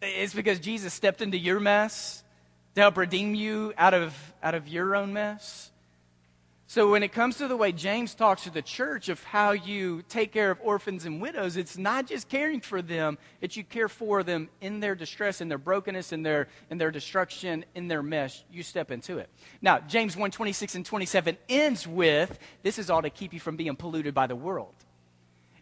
It's 0.00 0.34
because 0.34 0.58
Jesus 0.58 0.92
stepped 0.92 1.22
into 1.22 1.38
your 1.38 1.60
mess 1.60 2.24
to 2.74 2.80
help 2.80 2.96
redeem 2.96 3.34
you 3.34 3.74
out 3.76 3.94
of, 3.94 4.14
out 4.42 4.54
of 4.54 4.68
your 4.68 4.94
own 4.94 5.12
mess. 5.12 5.70
So, 6.72 6.90
when 6.90 7.02
it 7.02 7.12
comes 7.12 7.36
to 7.36 7.48
the 7.48 7.56
way 7.56 7.70
James 7.70 8.14
talks 8.14 8.44
to 8.44 8.50
the 8.50 8.62
church 8.62 9.10
of 9.10 9.22
how 9.24 9.50
you 9.50 10.02
take 10.08 10.32
care 10.32 10.50
of 10.50 10.58
orphans 10.62 11.04
and 11.04 11.20
widows, 11.20 11.58
it's 11.58 11.76
not 11.76 12.06
just 12.06 12.30
caring 12.30 12.62
for 12.62 12.80
them, 12.80 13.18
it's 13.42 13.58
you 13.58 13.62
care 13.62 13.90
for 13.90 14.22
them 14.22 14.48
in 14.62 14.80
their 14.80 14.94
distress, 14.94 15.42
in 15.42 15.50
their 15.50 15.58
brokenness, 15.58 16.14
in 16.14 16.22
their, 16.22 16.48
in 16.70 16.78
their 16.78 16.90
destruction, 16.90 17.66
in 17.74 17.88
their 17.88 18.02
mess. 18.02 18.42
You 18.50 18.62
step 18.62 18.90
into 18.90 19.18
it. 19.18 19.28
Now, 19.60 19.80
James 19.80 20.16
1 20.16 20.30
26 20.30 20.74
and 20.76 20.86
27 20.86 21.36
ends 21.50 21.86
with 21.86 22.38
this 22.62 22.78
is 22.78 22.88
all 22.88 23.02
to 23.02 23.10
keep 23.10 23.34
you 23.34 23.40
from 23.40 23.56
being 23.56 23.76
polluted 23.76 24.14
by 24.14 24.26
the 24.26 24.36
world. 24.36 24.72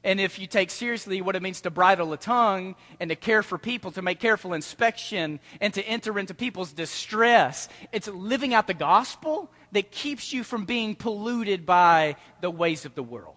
And 0.03 0.19
if 0.19 0.39
you 0.39 0.47
take 0.47 0.71
seriously 0.71 1.21
what 1.21 1.37
it 1.37 1.43
means 1.43 1.61
to 1.63 1.71
bridle 1.71 2.13
a 2.15 2.17
tongue 2.17 2.75
and 2.99 3.11
to 3.11 3.17
care 3.17 3.43
for 3.43 3.59
people, 3.59 3.91
to 3.93 4.03
make 4.03 4.19
careful 4.19 4.55
inspection, 4.55 5.41
and 5.61 5.75
to 5.75 5.83
enter 5.83 6.19
into 6.19 6.33
people's 6.33 6.73
distress, 6.73 7.69
it's 7.93 8.09
living 8.09 8.55
out 8.55 8.67
the 8.67 8.75
gospel 8.75 9.51
that 9.73 9.91
keeps 9.91 10.33
you 10.33 10.43
from 10.43 10.65
being 10.65 10.95
polluted 10.95 11.67
by 11.67 12.17
the 12.41 12.51
ways 12.51 12.87
of 12.87 12.95
the 12.95 13.03
world. 13.03 13.37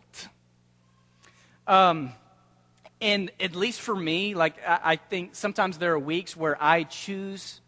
Um, 1.68 2.14
and 3.02 3.30
at 3.42 3.56
least 3.56 3.82
for 3.82 3.96
me, 3.96 4.34
like 4.34 4.56
I, 4.66 4.80
I 4.84 4.96
think 4.96 5.36
sometimes 5.36 5.78
there 5.78 5.94
are 5.94 6.00
weeks 6.00 6.36
where 6.36 6.62
I 6.62 6.84
choose 6.84 7.60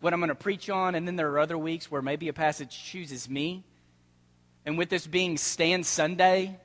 what 0.00 0.14
I'm 0.14 0.20
going 0.20 0.28
to 0.28 0.34
preach 0.34 0.70
on, 0.70 0.94
and 0.94 1.06
then 1.06 1.16
there 1.16 1.30
are 1.32 1.38
other 1.38 1.58
weeks 1.58 1.90
where 1.90 2.00
maybe 2.00 2.28
a 2.28 2.32
passage 2.32 2.82
chooses 2.82 3.28
me. 3.28 3.64
And 4.64 4.78
with 4.78 4.88
this 4.88 5.06
being 5.06 5.36
Stand 5.36 5.84
Sunday, 5.84 6.58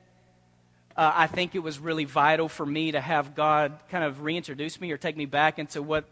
uh, 0.96 1.12
I 1.14 1.26
think 1.26 1.54
it 1.54 1.58
was 1.58 1.78
really 1.78 2.04
vital 2.04 2.48
for 2.48 2.64
me 2.64 2.92
to 2.92 3.00
have 3.00 3.34
God 3.34 3.72
kind 3.90 4.04
of 4.04 4.22
reintroduce 4.22 4.80
me 4.80 4.92
or 4.92 4.96
take 4.96 5.16
me 5.16 5.26
back 5.26 5.58
into 5.58 5.82
what, 5.82 6.04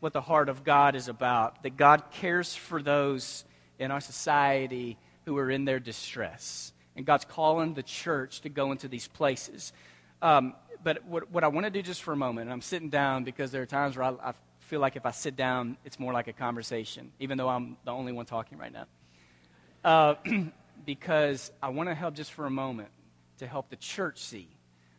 what 0.00 0.12
the 0.12 0.20
heart 0.20 0.48
of 0.50 0.62
God 0.62 0.94
is 0.94 1.08
about. 1.08 1.62
That 1.62 1.76
God 1.76 2.02
cares 2.12 2.54
for 2.54 2.82
those 2.82 3.44
in 3.78 3.90
our 3.90 4.00
society 4.00 4.98
who 5.24 5.38
are 5.38 5.50
in 5.50 5.64
their 5.64 5.80
distress. 5.80 6.72
And 6.96 7.06
God's 7.06 7.24
calling 7.24 7.72
the 7.72 7.82
church 7.82 8.42
to 8.42 8.50
go 8.50 8.72
into 8.72 8.88
these 8.88 9.08
places. 9.08 9.72
Um, 10.20 10.54
but 10.84 11.04
what, 11.06 11.30
what 11.30 11.42
I 11.42 11.48
want 11.48 11.64
to 11.64 11.70
do 11.70 11.80
just 11.80 12.02
for 12.02 12.12
a 12.12 12.16
moment, 12.16 12.46
and 12.46 12.52
I'm 12.52 12.60
sitting 12.60 12.90
down 12.90 13.24
because 13.24 13.52
there 13.52 13.62
are 13.62 13.66
times 13.66 13.96
where 13.96 14.04
I, 14.04 14.30
I 14.30 14.34
feel 14.58 14.80
like 14.80 14.96
if 14.96 15.06
I 15.06 15.12
sit 15.12 15.34
down, 15.34 15.78
it's 15.86 15.98
more 15.98 16.12
like 16.12 16.28
a 16.28 16.34
conversation, 16.34 17.10
even 17.20 17.38
though 17.38 17.48
I'm 17.48 17.78
the 17.86 17.92
only 17.92 18.12
one 18.12 18.26
talking 18.26 18.58
right 18.58 18.72
now. 18.72 18.86
Uh, 19.82 20.14
because 20.84 21.50
I 21.62 21.70
want 21.70 21.88
to 21.88 21.94
help 21.94 22.14
just 22.14 22.32
for 22.32 22.44
a 22.44 22.50
moment 22.50 22.90
to 23.40 23.46
help 23.46 23.68
the 23.70 23.76
church 23.76 24.18
see 24.18 24.48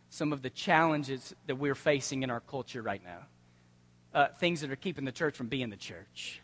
some 0.09 0.33
of 0.33 0.41
the 0.41 0.49
challenges 0.49 1.33
that 1.47 1.55
we're 1.55 1.75
facing 1.75 2.23
in 2.23 2.29
our 2.29 2.41
culture 2.41 2.81
right 2.81 3.01
now. 3.03 3.19
Uh, 4.13 4.27
things 4.39 4.59
that 4.61 4.69
are 4.69 4.75
keeping 4.75 5.05
the 5.05 5.11
church 5.11 5.35
from 5.35 5.47
being 5.47 5.69
the 5.69 5.77
church. 5.77 6.41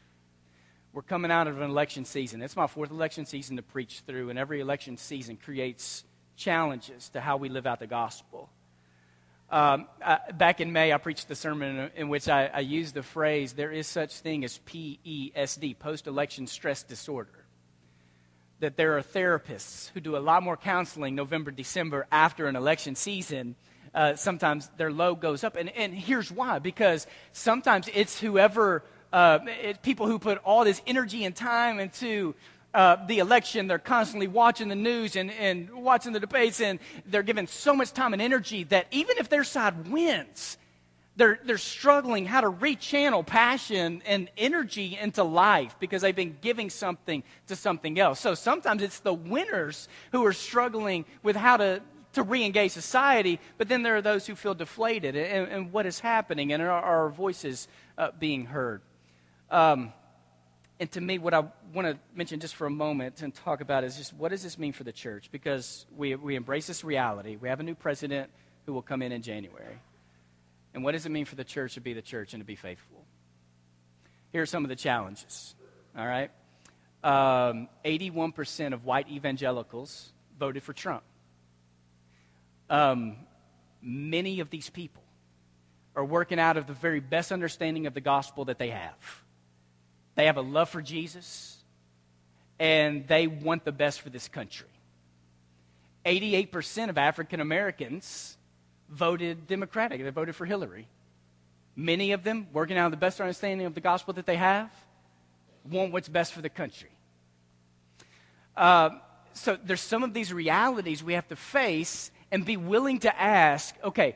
We're 0.93 1.01
coming 1.01 1.31
out 1.31 1.47
of 1.47 1.59
an 1.59 1.69
election 1.69 2.05
season. 2.05 2.41
It's 2.41 2.55
my 2.55 2.67
fourth 2.67 2.91
election 2.91 3.25
season 3.25 3.57
to 3.57 3.61
preach 3.61 4.03
through, 4.07 4.29
and 4.29 4.39
every 4.39 4.61
election 4.61 4.95
season 4.95 5.37
creates 5.37 6.05
challenges 6.37 7.09
to 7.09 7.19
how 7.19 7.37
we 7.37 7.49
live 7.49 7.67
out 7.67 7.79
the 7.79 7.87
gospel. 7.87 8.49
Um, 9.49 9.87
I, 10.03 10.19
back 10.31 10.61
in 10.61 10.71
May, 10.71 10.93
I 10.93 10.97
preached 10.97 11.27
the 11.27 11.35
sermon 11.35 11.77
in, 11.77 11.91
in 11.95 12.09
which 12.09 12.29
I, 12.29 12.45
I, 12.45 12.59
used 12.59 12.93
the 12.93 13.03
phrase, 13.03 13.53
there 13.53 13.71
is 13.71 13.87
such 13.87 14.19
thing 14.19 14.43
as 14.43 14.59
PESD, 14.65 15.79
post-election 15.79 16.47
stress 16.47 16.83
disorder. 16.83 17.46
That 18.59 18.75
there 18.75 18.97
are 18.97 19.01
therapists 19.01 19.91
who 19.93 19.99
do 19.99 20.17
a 20.17 20.19
lot 20.19 20.41
more 20.41 20.57
counseling 20.57 21.13
November, 21.15 21.51
December 21.51 22.07
after 22.11 22.47
an 22.47 22.55
election 22.55 22.95
season. 22.95 23.55
Uh, 23.93 24.15
sometimes 24.15 24.69
their 24.77 24.91
load 24.91 25.21
goes 25.21 25.43
up. 25.43 25.55
And, 25.55 25.69
and 25.69 25.93
here's 25.93 26.31
why 26.31 26.59
because 26.59 27.07
sometimes 27.33 27.89
it's 27.93 28.19
whoever, 28.19 28.83
uh, 29.13 29.39
it, 29.63 29.81
people 29.81 30.07
who 30.07 30.19
put 30.19 30.39
all 30.43 30.63
this 30.63 30.81
energy 30.87 31.23
and 31.23 31.35
time 31.35 31.79
into 31.79 32.35
uh, 32.73 33.05
the 33.07 33.19
election. 33.19 33.67
They're 33.67 33.79
constantly 33.79 34.27
watching 34.27 34.67
the 34.67 34.75
news 34.75 35.15
and, 35.15 35.31
and 35.31 35.69
watching 35.71 36.13
the 36.13 36.19
debates, 36.19 36.61
and 36.61 36.79
they're 37.05 37.23
given 37.23 37.47
so 37.47 37.73
much 37.73 37.91
time 37.91 38.13
and 38.13 38.21
energy 38.21 38.63
that 38.65 38.87
even 38.91 39.17
if 39.17 39.29
their 39.29 39.43
side 39.43 39.87
wins, 39.89 40.57
they're, 41.17 41.39
they're 41.43 41.57
struggling 41.57 42.25
how 42.25 42.41
to 42.41 42.51
rechannel 42.51 43.25
passion 43.25 44.03
and 44.05 44.29
energy 44.37 44.97
into 44.99 45.23
life 45.23 45.75
because 45.79 46.03
they've 46.03 46.15
been 46.15 46.37
giving 46.41 46.69
something 46.69 47.23
to 47.47 47.55
something 47.55 47.99
else. 47.99 48.19
So 48.19 48.35
sometimes 48.35 48.83
it's 48.83 48.99
the 48.99 49.13
winners 49.13 49.89
who 50.11 50.23
are 50.25 50.33
struggling 50.33 51.05
with 51.23 51.35
how 51.35 51.57
to, 51.57 51.81
to 52.13 52.23
re 52.23 52.45
engage 52.45 52.71
society, 52.71 53.39
but 53.57 53.67
then 53.67 53.81
there 53.81 53.95
are 53.95 54.01
those 54.01 54.27
who 54.27 54.35
feel 54.35 54.53
deflated 54.53 55.15
and, 55.15 55.51
and 55.51 55.71
what 55.73 55.87
is 55.87 55.99
happening 55.99 56.53
and 56.53 56.61
are 56.61 56.69
our 56.69 57.09
voices 57.09 57.67
uh, 57.97 58.11
being 58.19 58.45
heard. 58.45 58.81
Um, 59.49 59.93
and 60.79 60.91
to 60.91 61.01
me, 61.01 61.17
what 61.17 61.33
I 61.33 61.39
want 61.73 61.87
to 61.87 61.97
mention 62.13 62.39
just 62.39 62.55
for 62.55 62.67
a 62.67 62.71
moment 62.71 63.23
and 63.23 63.33
talk 63.33 63.61
about 63.61 63.83
is 63.83 63.97
just 63.97 64.13
what 64.13 64.29
does 64.29 64.43
this 64.43 64.59
mean 64.59 64.71
for 64.71 64.83
the 64.83 64.91
church? 64.91 65.29
Because 65.31 65.87
we, 65.95 66.13
we 66.13 66.35
embrace 66.35 66.67
this 66.67 66.83
reality. 66.83 67.37
We 67.37 67.49
have 67.49 67.59
a 67.59 67.63
new 67.63 67.73
president 67.73 68.29
who 68.67 68.73
will 68.73 68.83
come 68.83 69.01
in 69.01 69.11
in 69.11 69.23
January. 69.23 69.79
And 70.77 70.83
what 70.83 70.91
does 70.91 71.07
it 71.07 71.09
mean 71.09 71.25
for 71.25 71.33
the 71.33 71.43
church 71.43 71.73
to 71.73 71.81
be 71.81 71.93
the 71.93 72.03
church 72.03 72.35
and 72.35 72.41
to 72.41 72.45
be 72.45 72.55
faithful? 72.55 73.03
Here 74.31 74.43
are 74.43 74.45
some 74.45 74.63
of 74.63 74.69
the 74.69 74.75
challenges. 74.75 75.55
All 75.97 76.05
right? 76.05 76.29
Um, 77.03 77.67
81% 77.83 78.73
of 78.73 78.85
white 78.85 79.09
evangelicals 79.09 80.13
voted 80.37 80.61
for 80.61 80.73
Trump. 80.73 81.01
Um, 82.69 83.15
many 83.81 84.39
of 84.39 84.51
these 84.51 84.69
people 84.69 85.01
are 85.95 86.05
working 86.05 86.39
out 86.39 86.57
of 86.57 86.67
the 86.67 86.73
very 86.73 86.99
best 86.99 87.31
understanding 87.31 87.87
of 87.87 87.95
the 87.95 88.01
gospel 88.01 88.45
that 88.45 88.59
they 88.59 88.69
have. 88.69 89.23
They 90.13 90.27
have 90.27 90.37
a 90.37 90.41
love 90.41 90.69
for 90.69 90.83
Jesus, 90.83 91.57
and 92.59 93.07
they 93.07 93.25
want 93.25 93.65
the 93.65 93.71
best 93.71 94.01
for 94.01 94.11
this 94.11 94.27
country. 94.27 94.69
88% 96.05 96.89
of 96.89 96.99
African 96.99 97.39
Americans 97.39 98.37
voted 98.89 99.47
Democratic, 99.47 100.03
they 100.03 100.09
voted 100.09 100.35
for 100.35 100.45
Hillary. 100.45 100.87
Many 101.75 102.11
of 102.11 102.23
them, 102.23 102.47
working 102.53 102.77
out 102.77 102.85
of 102.85 102.91
the 102.91 102.97
best 102.97 103.21
understanding 103.21 103.67
of 103.67 103.75
the 103.75 103.81
gospel 103.81 104.13
that 104.15 104.25
they 104.25 104.37
have, 104.37 104.71
want 105.69 105.91
what's 105.91 106.09
best 106.09 106.33
for 106.33 106.41
the 106.41 106.49
country. 106.49 106.89
Uh, 108.55 108.89
so 109.33 109.57
there's 109.63 109.81
some 109.81 110.03
of 110.03 110.13
these 110.13 110.33
realities 110.33 111.03
we 111.03 111.13
have 111.13 111.27
to 111.27 111.35
face 111.35 112.09
and 112.31 112.43
be 112.45 112.57
willing 112.57 112.99
to 112.99 113.21
ask 113.21 113.75
okay, 113.83 114.15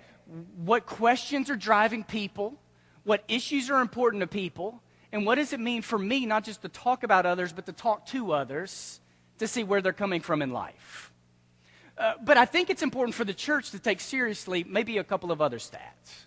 what 0.57 0.85
questions 0.85 1.49
are 1.49 1.55
driving 1.55 2.03
people? 2.03 2.55
What 3.03 3.23
issues 3.27 3.69
are 3.69 3.81
important 3.81 4.21
to 4.21 4.27
people? 4.27 4.81
And 5.11 5.25
what 5.25 5.35
does 5.35 5.53
it 5.53 5.59
mean 5.59 5.81
for 5.81 5.99
me 5.99 6.25
not 6.25 6.43
just 6.43 6.61
to 6.61 6.69
talk 6.69 7.03
about 7.03 7.25
others, 7.25 7.51
but 7.51 7.65
to 7.65 7.73
talk 7.73 8.05
to 8.07 8.31
others 8.31 9.01
to 9.39 9.47
see 9.47 9.63
where 9.63 9.81
they're 9.81 9.93
coming 9.93 10.21
from 10.21 10.41
in 10.41 10.51
life? 10.51 11.10
Uh, 12.01 12.13
but 12.23 12.35
I 12.35 12.45
think 12.45 12.71
it's 12.71 12.81
important 12.81 13.13
for 13.13 13.23
the 13.23 13.33
church 13.33 13.71
to 13.71 13.79
take 13.79 13.99
seriously 13.99 14.65
maybe 14.67 14.97
a 14.97 15.03
couple 15.03 15.31
of 15.31 15.39
other 15.39 15.59
stats. 15.59 16.25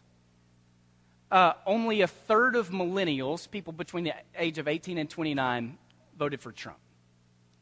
Uh, 1.32 1.54
only 1.66 2.02
a 2.02 2.06
third 2.06 2.54
of 2.54 2.68
millennials, 2.68 3.50
people 3.50 3.72
between 3.72 4.04
the 4.04 4.12
age 4.38 4.58
of 4.58 4.68
18 4.68 4.98
and 4.98 5.10
29, 5.10 5.76
voted 6.16 6.40
for 6.40 6.52
Trump. 6.52 6.78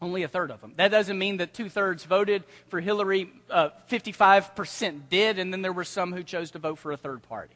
Only 0.02 0.25
a 0.25 0.28
third 0.28 0.50
of 0.50 0.61
them. 0.61 0.75
That 0.76 0.90
doesn't 0.90 1.19
mean 1.19 1.38
that 1.38 1.54
two 1.54 1.71
thirds 1.71 2.04
voted 2.04 2.45
for 2.69 2.81
Hillary. 2.81 3.33
Uh, 3.49 3.71
55% 3.88 5.09
did, 5.09 5.38
and 5.38 5.50
then 5.50 5.62
there 5.62 5.73
were 5.73 5.85
some 5.85 6.12
who 6.12 6.23
chose 6.23 6.50
to 6.50 6.59
vote 6.59 6.78
for 6.78 6.92
a 6.92 6.99
third 6.99 7.23
party 7.23 7.54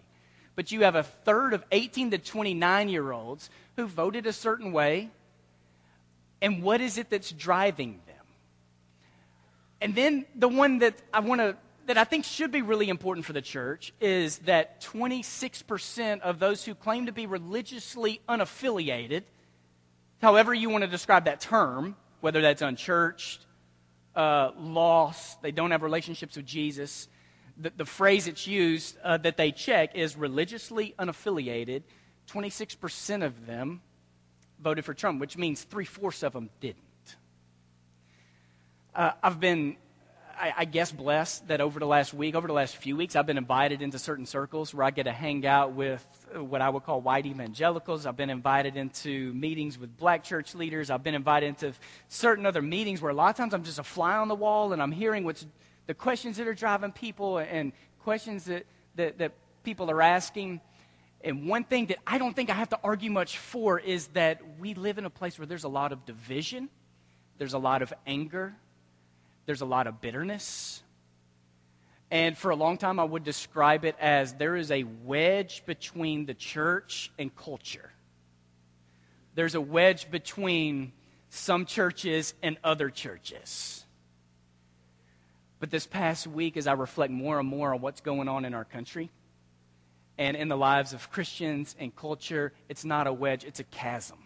but 0.56 0.72
you 0.72 0.84
have 0.84 0.96
a 0.96 1.02
third 1.02 1.52
of 1.52 1.62
18 1.70 2.12
to 2.12 2.18
29 2.18 2.88
year 2.88 3.12
olds 3.12 3.50
who 3.76 3.86
voted 3.86 4.26
a 4.26 4.32
certain 4.32 4.72
way. 4.72 5.10
And 6.40 6.62
what 6.62 6.80
is 6.80 6.98
it 6.98 7.10
that's 7.10 7.30
driving? 7.30 8.00
And 9.80 9.94
then 9.94 10.26
the 10.34 10.48
one 10.48 10.78
that 10.78 10.94
I 11.12 11.20
want 11.20 11.40
to 11.40 11.56
that 11.86 11.96
I 11.96 12.04
think 12.04 12.24
should 12.24 12.50
be 12.50 12.62
really 12.62 12.88
important 12.88 13.24
for 13.24 13.32
the 13.32 13.42
church 13.42 13.92
is 14.00 14.38
that 14.38 14.80
26% 14.80 16.20
of 16.20 16.38
those 16.38 16.64
who 16.64 16.74
claim 16.74 17.06
to 17.06 17.12
be 17.12 17.26
religiously 17.26 18.20
unaffiliated, 18.28 19.22
however 20.20 20.52
you 20.52 20.68
want 20.68 20.82
to 20.82 20.88
describe 20.88 21.26
that 21.26 21.40
term, 21.40 21.96
whether 22.20 22.42
that's 22.42 22.60
unchurched, 22.60 23.46
uh, 24.16 24.50
lost, 24.58 25.40
they 25.42 25.52
don't 25.52 25.70
have 25.70 25.82
relationships 25.82 26.36
with 26.36 26.46
Jesus, 26.46 27.08
the, 27.56 27.70
the 27.76 27.84
phrase 27.84 28.26
it's 28.26 28.46
used 28.46 28.96
uh, 29.04 29.16
that 29.18 29.36
they 29.36 29.52
check 29.52 29.94
is 29.94 30.16
religiously 30.16 30.94
unaffiliated. 30.98 31.82
26% 32.30 33.24
of 33.24 33.46
them 33.46 33.80
voted 34.60 34.84
for 34.84 34.92
Trump, 34.94 35.20
which 35.20 35.36
means 35.36 35.62
three 35.62 35.84
fourths 35.84 36.22
of 36.22 36.32
them 36.32 36.50
didn't. 36.60 36.85
Uh, 38.96 39.12
I've 39.22 39.38
been, 39.38 39.76
I, 40.40 40.54
I, 40.56 40.64
guess, 40.64 40.90
blessed 40.90 41.48
that 41.48 41.60
over 41.60 41.78
the 41.78 41.86
last 41.86 42.14
week, 42.14 42.34
over 42.34 42.46
the 42.46 42.54
last 42.54 42.76
few 42.76 42.96
weeks, 42.96 43.14
I've 43.14 43.26
been 43.26 43.36
invited 43.36 43.82
into 43.82 43.98
certain 43.98 44.24
circles 44.24 44.72
where 44.72 44.86
I 44.86 44.90
get 44.90 45.02
to 45.02 45.12
hang 45.12 45.44
out 45.44 45.72
with 45.72 46.02
what 46.34 46.62
I 46.62 46.70
would 46.70 46.82
call 46.84 47.02
white 47.02 47.26
evangelicals. 47.26 48.06
I've 48.06 48.16
been 48.16 48.30
invited 48.30 48.74
into 48.74 49.34
meetings 49.34 49.78
with 49.78 49.98
black 49.98 50.24
church 50.24 50.54
leaders. 50.54 50.88
I've 50.88 51.02
been 51.02 51.14
invited 51.14 51.48
into 51.48 51.74
certain 52.08 52.46
other 52.46 52.62
meetings 52.62 53.02
where 53.02 53.10
a 53.10 53.14
lot 53.14 53.28
of 53.28 53.36
times 53.36 53.52
I'm 53.52 53.64
just 53.64 53.78
a 53.78 53.82
fly 53.82 54.16
on 54.16 54.28
the 54.28 54.34
wall 54.34 54.72
and 54.72 54.80
I'm 54.80 54.92
hearing 54.92 55.24
what's 55.24 55.44
the 55.86 55.92
questions 55.92 56.38
that 56.38 56.48
are 56.48 56.54
driving 56.54 56.90
people 56.90 57.36
and 57.36 57.72
questions 58.02 58.46
that, 58.46 58.64
that, 58.94 59.18
that 59.18 59.32
people 59.62 59.90
are 59.90 60.00
asking. 60.00 60.62
And 61.20 61.46
one 61.46 61.64
thing 61.64 61.84
that 61.88 61.98
I 62.06 62.16
don't 62.16 62.34
think 62.34 62.48
I 62.48 62.54
have 62.54 62.70
to 62.70 62.78
argue 62.82 63.10
much 63.10 63.36
for 63.36 63.78
is 63.78 64.06
that 64.14 64.40
we 64.58 64.72
live 64.72 64.96
in 64.96 65.04
a 65.04 65.10
place 65.10 65.38
where 65.38 65.44
there's 65.44 65.64
a 65.64 65.68
lot 65.68 65.92
of 65.92 66.06
division, 66.06 66.70
there's 67.36 67.52
a 67.52 67.58
lot 67.58 67.82
of 67.82 67.92
anger, 68.06 68.54
there's 69.46 69.60
a 69.60 69.66
lot 69.66 69.86
of 69.86 70.00
bitterness. 70.00 70.82
And 72.10 72.36
for 72.36 72.50
a 72.50 72.56
long 72.56 72.76
time, 72.76 73.00
I 73.00 73.04
would 73.04 73.24
describe 73.24 73.84
it 73.84 73.96
as 74.00 74.34
there 74.34 74.56
is 74.56 74.70
a 74.70 74.84
wedge 74.84 75.64
between 75.66 76.26
the 76.26 76.34
church 76.34 77.10
and 77.18 77.34
culture. 77.34 77.90
There's 79.34 79.54
a 79.54 79.60
wedge 79.60 80.10
between 80.10 80.92
some 81.30 81.66
churches 81.66 82.34
and 82.42 82.58
other 82.62 82.90
churches. 82.90 83.84
But 85.58 85.70
this 85.70 85.86
past 85.86 86.26
week, 86.26 86.56
as 86.56 86.66
I 86.66 86.74
reflect 86.74 87.12
more 87.12 87.38
and 87.38 87.48
more 87.48 87.74
on 87.74 87.80
what's 87.80 88.00
going 88.00 88.28
on 88.28 88.44
in 88.44 88.54
our 88.54 88.64
country 88.64 89.10
and 90.18 90.36
in 90.36 90.48
the 90.48 90.56
lives 90.56 90.92
of 90.92 91.10
Christians 91.10 91.74
and 91.78 91.94
culture, 91.94 92.52
it's 92.68 92.84
not 92.84 93.06
a 93.06 93.12
wedge, 93.12 93.44
it's 93.44 93.60
a 93.60 93.64
chasm. 93.64 94.18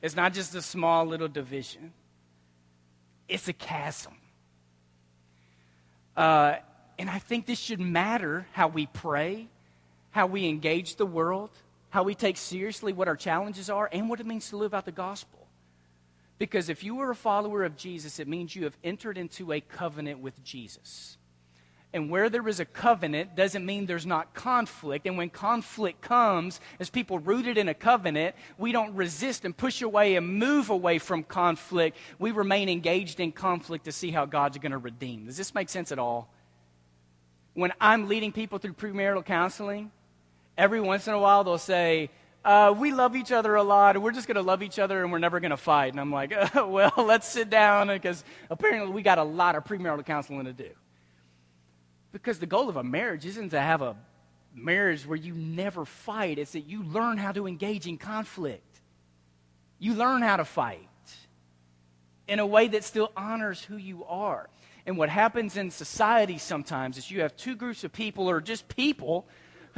It's 0.00 0.14
not 0.14 0.34
just 0.34 0.54
a 0.54 0.62
small 0.62 1.04
little 1.06 1.28
division, 1.28 1.92
it's 3.28 3.48
a 3.48 3.52
chasm. 3.52 4.14
Uh, 6.16 6.56
and 6.98 7.08
I 7.08 7.18
think 7.18 7.46
this 7.46 7.58
should 7.58 7.80
matter 7.80 8.46
how 8.52 8.68
we 8.68 8.86
pray, 8.86 9.48
how 10.10 10.26
we 10.26 10.48
engage 10.48 10.96
the 10.96 11.06
world, 11.06 11.50
how 11.90 12.02
we 12.02 12.14
take 12.14 12.36
seriously 12.36 12.92
what 12.92 13.06
our 13.06 13.16
challenges 13.16 13.70
are, 13.70 13.88
and 13.92 14.08
what 14.08 14.20
it 14.20 14.26
means 14.26 14.48
to 14.50 14.56
live 14.56 14.74
out 14.74 14.84
the 14.84 14.92
gospel. 14.92 15.46
Because 16.38 16.68
if 16.68 16.82
you 16.82 17.00
are 17.00 17.10
a 17.10 17.16
follower 17.16 17.64
of 17.64 17.76
Jesus, 17.76 18.18
it 18.18 18.28
means 18.28 18.56
you 18.56 18.64
have 18.64 18.76
entered 18.82 19.18
into 19.18 19.52
a 19.52 19.60
covenant 19.60 20.20
with 20.20 20.42
Jesus. 20.42 21.17
And 21.94 22.10
where 22.10 22.28
there 22.28 22.46
is 22.46 22.60
a 22.60 22.66
covenant 22.66 23.34
doesn't 23.34 23.64
mean 23.64 23.86
there's 23.86 24.04
not 24.04 24.34
conflict. 24.34 25.06
And 25.06 25.16
when 25.16 25.30
conflict 25.30 26.02
comes, 26.02 26.60
as 26.78 26.90
people 26.90 27.18
rooted 27.18 27.56
in 27.56 27.68
a 27.68 27.74
covenant, 27.74 28.36
we 28.58 28.72
don't 28.72 28.94
resist 28.94 29.46
and 29.46 29.56
push 29.56 29.80
away 29.80 30.16
and 30.16 30.38
move 30.38 30.68
away 30.68 30.98
from 30.98 31.22
conflict. 31.22 31.96
We 32.18 32.30
remain 32.30 32.68
engaged 32.68 33.20
in 33.20 33.32
conflict 33.32 33.86
to 33.86 33.92
see 33.92 34.10
how 34.10 34.26
God's 34.26 34.58
going 34.58 34.72
to 34.72 34.78
redeem. 34.78 35.26
Does 35.26 35.38
this 35.38 35.54
make 35.54 35.70
sense 35.70 35.90
at 35.90 35.98
all? 35.98 36.30
When 37.54 37.72
I'm 37.80 38.06
leading 38.06 38.32
people 38.32 38.58
through 38.58 38.74
premarital 38.74 39.24
counseling, 39.24 39.90
every 40.58 40.82
once 40.82 41.08
in 41.08 41.14
a 41.14 41.18
while 41.18 41.42
they'll 41.42 41.56
say, 41.56 42.10
uh, 42.44 42.74
we 42.76 42.92
love 42.92 43.16
each 43.16 43.32
other 43.32 43.54
a 43.56 43.62
lot, 43.62 43.96
and 43.96 44.04
we're 44.04 44.12
just 44.12 44.26
going 44.26 44.36
to 44.36 44.42
love 44.42 44.62
each 44.62 44.78
other, 44.78 45.02
and 45.02 45.10
we're 45.10 45.18
never 45.18 45.40
going 45.40 45.50
to 45.50 45.56
fight. 45.56 45.92
And 45.92 46.00
I'm 46.00 46.12
like, 46.12 46.32
well, 46.54 46.92
let's 46.96 47.26
sit 47.26 47.50
down, 47.50 47.88
because 47.88 48.24
apparently 48.50 48.92
we 48.92 49.02
got 49.02 49.18
a 49.18 49.24
lot 49.24 49.56
of 49.56 49.64
premarital 49.64 50.06
counseling 50.06 50.44
to 50.44 50.52
do. 50.52 50.70
Because 52.12 52.38
the 52.38 52.46
goal 52.46 52.68
of 52.68 52.76
a 52.76 52.84
marriage 52.84 53.26
isn't 53.26 53.50
to 53.50 53.60
have 53.60 53.82
a 53.82 53.96
marriage 54.54 55.06
where 55.06 55.16
you 55.16 55.34
never 55.34 55.84
fight, 55.84 56.38
it's 56.38 56.52
that 56.52 56.66
you 56.66 56.82
learn 56.82 57.18
how 57.18 57.32
to 57.32 57.46
engage 57.46 57.86
in 57.86 57.98
conflict. 57.98 58.80
You 59.78 59.94
learn 59.94 60.22
how 60.22 60.36
to 60.36 60.44
fight 60.44 60.88
in 62.26 62.38
a 62.38 62.46
way 62.46 62.68
that 62.68 62.84
still 62.84 63.12
honors 63.16 63.62
who 63.62 63.76
you 63.76 64.04
are. 64.04 64.48
And 64.86 64.96
what 64.96 65.08
happens 65.08 65.56
in 65.56 65.70
society 65.70 66.38
sometimes 66.38 66.96
is 66.96 67.10
you 67.10 67.20
have 67.20 67.36
two 67.36 67.56
groups 67.56 67.84
of 67.84 67.92
people, 67.92 68.28
or 68.28 68.40
just 68.40 68.68
people, 68.68 69.26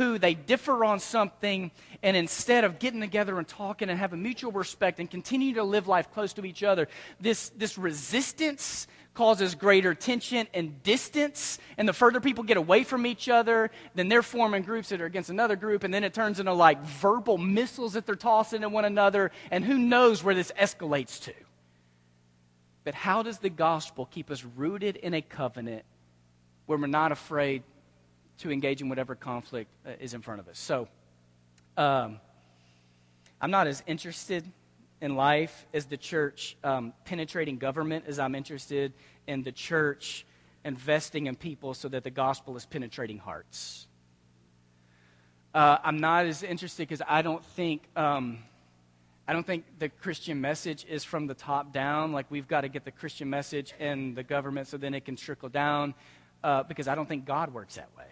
who 0.00 0.18
they 0.18 0.32
differ 0.32 0.82
on 0.82 0.98
something, 0.98 1.70
and 2.02 2.16
instead 2.16 2.64
of 2.64 2.78
getting 2.78 3.00
together 3.00 3.36
and 3.36 3.46
talking 3.46 3.90
and 3.90 3.98
having 3.98 4.22
mutual 4.22 4.50
respect 4.50 4.98
and 4.98 5.10
continue 5.10 5.52
to 5.52 5.62
live 5.62 5.88
life 5.88 6.10
close 6.10 6.32
to 6.32 6.44
each 6.46 6.62
other, 6.62 6.88
this, 7.20 7.50
this 7.50 7.76
resistance 7.76 8.86
causes 9.12 9.54
greater 9.54 9.94
tension 9.94 10.46
and 10.54 10.82
distance. 10.82 11.58
And 11.76 11.86
the 11.86 11.92
further 11.92 12.18
people 12.18 12.44
get 12.44 12.56
away 12.56 12.82
from 12.82 13.04
each 13.04 13.28
other, 13.28 13.70
then 13.94 14.08
they're 14.08 14.22
forming 14.22 14.62
groups 14.62 14.88
that 14.88 15.02
are 15.02 15.06
against 15.06 15.28
another 15.28 15.54
group. 15.54 15.84
And 15.84 15.92
then 15.92 16.02
it 16.02 16.14
turns 16.14 16.40
into 16.40 16.54
like 16.54 16.82
verbal 16.82 17.36
missiles 17.36 17.92
that 17.92 18.06
they're 18.06 18.14
tossing 18.14 18.62
at 18.62 18.70
one 18.70 18.86
another. 18.86 19.32
And 19.50 19.66
who 19.66 19.76
knows 19.76 20.24
where 20.24 20.34
this 20.34 20.50
escalates 20.58 21.22
to. 21.24 21.34
But 22.84 22.94
how 22.94 23.22
does 23.22 23.38
the 23.38 23.50
gospel 23.50 24.06
keep 24.06 24.30
us 24.30 24.42
rooted 24.56 24.96
in 24.96 25.12
a 25.12 25.20
covenant 25.20 25.84
where 26.64 26.78
we're 26.78 26.86
not 26.86 27.12
afraid 27.12 27.64
to 28.40 28.50
engage 28.50 28.80
in 28.80 28.88
whatever 28.88 29.14
conflict 29.14 29.70
uh, 29.86 29.92
is 30.00 30.14
in 30.14 30.22
front 30.22 30.40
of 30.40 30.48
us? 30.48 30.58
So, 30.58 30.88
um, 31.76 32.20
I'm 33.40 33.50
not 33.50 33.66
as 33.66 33.82
interested 33.86 34.44
in 35.00 35.16
life 35.16 35.66
as 35.72 35.86
the 35.86 35.96
church 35.96 36.56
um, 36.62 36.92
penetrating 37.04 37.56
government 37.56 38.04
as 38.06 38.18
I'm 38.18 38.34
interested 38.34 38.92
in 39.26 39.42
the 39.42 39.52
church 39.52 40.26
investing 40.64 41.26
in 41.26 41.36
people 41.36 41.72
so 41.72 41.88
that 41.88 42.04
the 42.04 42.10
gospel 42.10 42.56
is 42.56 42.66
penetrating 42.66 43.18
hearts. 43.18 43.86
Uh, 45.54 45.78
I'm 45.82 45.98
not 45.98 46.26
as 46.26 46.42
interested 46.42 46.86
because 46.86 47.02
I 47.08 47.22
don't 47.22 47.44
think 47.44 47.82
um, 47.96 48.38
I 49.26 49.32
don't 49.32 49.46
think 49.46 49.64
the 49.78 49.88
Christian 49.88 50.40
message 50.40 50.84
is 50.88 51.04
from 51.04 51.26
the 51.26 51.34
top 51.34 51.72
down. 51.72 52.12
Like 52.12 52.26
we've 52.30 52.48
got 52.48 52.62
to 52.62 52.68
get 52.68 52.84
the 52.84 52.90
Christian 52.90 53.30
message 53.30 53.72
in 53.78 54.14
the 54.14 54.22
government 54.22 54.68
so 54.68 54.76
then 54.76 54.92
it 54.92 55.04
can 55.04 55.16
trickle 55.16 55.48
down. 55.48 55.94
Uh, 56.42 56.62
because 56.62 56.88
I 56.88 56.94
don't 56.94 57.08
think 57.08 57.26
God 57.26 57.52
works 57.52 57.76
that 57.76 57.90
way. 57.98 58.06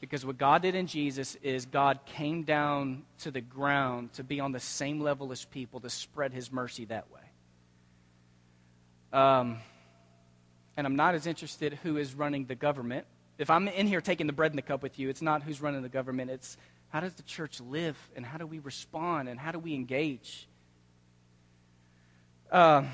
Because 0.00 0.26
what 0.26 0.36
God 0.36 0.62
did 0.62 0.74
in 0.74 0.86
Jesus 0.86 1.36
is 1.36 1.66
God 1.66 2.00
came 2.04 2.42
down 2.42 3.04
to 3.20 3.30
the 3.30 3.40
ground 3.40 4.12
to 4.14 4.24
be 4.24 4.40
on 4.40 4.52
the 4.52 4.60
same 4.60 5.00
level 5.00 5.32
as 5.32 5.44
people 5.44 5.80
to 5.80 5.90
spread 5.90 6.32
his 6.32 6.52
mercy 6.52 6.84
that 6.86 7.06
way. 7.10 7.20
Um, 9.18 9.58
and 10.76 10.86
I'm 10.86 10.96
not 10.96 11.14
as 11.14 11.26
interested 11.26 11.78
who 11.82 11.96
is 11.96 12.14
running 12.14 12.46
the 12.46 12.54
government. 12.54 13.06
If 13.38 13.48
I'm 13.48 13.68
in 13.68 13.86
here 13.86 14.00
taking 14.00 14.26
the 14.26 14.32
bread 14.32 14.52
and 14.52 14.58
the 14.58 14.62
cup 14.62 14.82
with 14.82 14.98
you, 14.98 15.08
it's 15.08 15.22
not 15.22 15.42
who's 15.42 15.60
running 15.60 15.82
the 15.82 15.88
government, 15.88 16.30
it's 16.30 16.56
how 16.88 17.00
does 17.00 17.14
the 17.14 17.22
church 17.22 17.60
live 17.60 17.96
and 18.14 18.24
how 18.24 18.38
do 18.38 18.46
we 18.46 18.58
respond 18.58 19.28
and 19.28 19.38
how 19.38 19.52
do 19.52 19.58
we 19.58 19.74
engage? 19.74 20.46
Uh, 22.50 22.84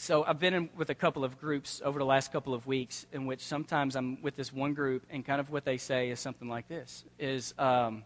so 0.00 0.24
I've 0.24 0.40
been 0.40 0.54
in 0.54 0.70
with 0.78 0.88
a 0.88 0.94
couple 0.94 1.24
of 1.24 1.38
groups 1.38 1.82
over 1.84 1.98
the 1.98 2.06
last 2.06 2.32
couple 2.32 2.54
of 2.54 2.66
weeks 2.66 3.04
in 3.12 3.26
which 3.26 3.42
sometimes 3.42 3.96
I'm 3.96 4.22
with 4.22 4.34
this 4.34 4.50
one 4.50 4.72
group 4.72 5.04
and 5.10 5.22
kind 5.26 5.40
of 5.40 5.50
what 5.50 5.66
they 5.66 5.76
say 5.76 6.08
is 6.08 6.18
something 6.18 6.48
like 6.48 6.68
this 6.68 7.04
is 7.18 7.52
um, 7.58 8.02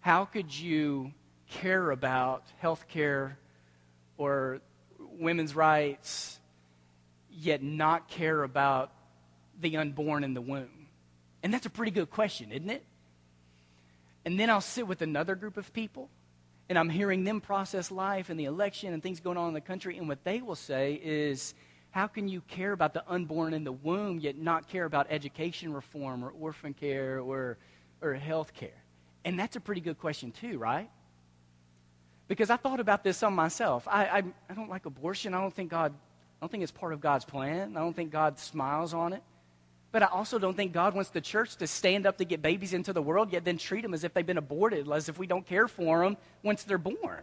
how 0.00 0.24
could 0.24 0.58
you 0.58 1.12
care 1.50 1.90
about 1.90 2.44
health 2.56 2.88
care 2.88 3.38
or 4.16 4.62
women's 4.98 5.54
rights 5.54 6.40
yet 7.30 7.62
not 7.62 8.08
care 8.08 8.42
about 8.42 8.90
the 9.60 9.76
unborn 9.76 10.24
in 10.24 10.32
the 10.32 10.40
womb? 10.40 10.86
And 11.42 11.52
that's 11.52 11.66
a 11.66 11.70
pretty 11.70 11.92
good 11.92 12.08
question, 12.08 12.50
isn't 12.50 12.70
it? 12.70 12.82
And 14.24 14.40
then 14.40 14.48
I'll 14.48 14.62
sit 14.62 14.88
with 14.88 15.02
another 15.02 15.34
group 15.34 15.58
of 15.58 15.70
people 15.74 16.08
and 16.68 16.78
I'm 16.78 16.88
hearing 16.88 17.24
them 17.24 17.40
process 17.40 17.90
life 17.90 18.30
and 18.30 18.38
the 18.38 18.44
election 18.44 18.92
and 18.92 19.02
things 19.02 19.20
going 19.20 19.36
on 19.36 19.48
in 19.48 19.54
the 19.54 19.60
country. 19.60 19.96
And 19.96 20.08
what 20.08 20.22
they 20.24 20.42
will 20.42 20.54
say 20.54 21.00
is, 21.02 21.54
how 21.90 22.06
can 22.06 22.28
you 22.28 22.42
care 22.42 22.72
about 22.72 22.92
the 22.92 23.02
unborn 23.08 23.54
in 23.54 23.64
the 23.64 23.72
womb 23.72 24.18
yet 24.18 24.36
not 24.36 24.68
care 24.68 24.84
about 24.84 25.06
education 25.08 25.72
reform 25.72 26.22
or 26.22 26.30
orphan 26.30 26.74
care 26.74 27.20
or, 27.20 27.56
or 28.02 28.14
health 28.14 28.52
care? 28.52 28.82
And 29.24 29.38
that's 29.38 29.56
a 29.56 29.60
pretty 29.60 29.80
good 29.80 29.98
question, 29.98 30.30
too, 30.30 30.58
right? 30.58 30.90
Because 32.28 32.50
I 32.50 32.56
thought 32.56 32.80
about 32.80 33.02
this 33.02 33.22
on 33.22 33.34
myself. 33.34 33.88
I, 33.88 34.04
I, 34.04 34.22
I 34.50 34.54
don't 34.54 34.68
like 34.68 34.84
abortion. 34.84 35.32
I 35.32 35.40
don't 35.40 35.54
think 35.54 35.70
God, 35.70 35.92
I 35.92 36.36
don't 36.40 36.50
think 36.50 36.62
it's 36.62 36.72
part 36.72 36.92
of 36.92 37.00
God's 37.00 37.24
plan. 37.24 37.76
I 37.76 37.80
don't 37.80 37.96
think 37.96 38.12
God 38.12 38.38
smiles 38.38 38.92
on 38.92 39.14
it. 39.14 39.22
But 39.90 40.02
I 40.02 40.06
also 40.06 40.38
don't 40.38 40.56
think 40.56 40.72
God 40.72 40.94
wants 40.94 41.10
the 41.10 41.20
church 41.20 41.56
to 41.56 41.66
stand 41.66 42.06
up 42.06 42.18
to 42.18 42.24
get 42.24 42.42
babies 42.42 42.74
into 42.74 42.92
the 42.92 43.00
world, 43.00 43.32
yet 43.32 43.44
then 43.44 43.56
treat 43.56 43.82
them 43.82 43.94
as 43.94 44.04
if 44.04 44.12
they've 44.12 44.26
been 44.26 44.38
aborted, 44.38 44.90
as 44.90 45.08
if 45.08 45.18
we 45.18 45.26
don't 45.26 45.46
care 45.46 45.66
for 45.66 46.04
them 46.04 46.16
once 46.42 46.62
they're 46.64 46.78
born. 46.78 47.22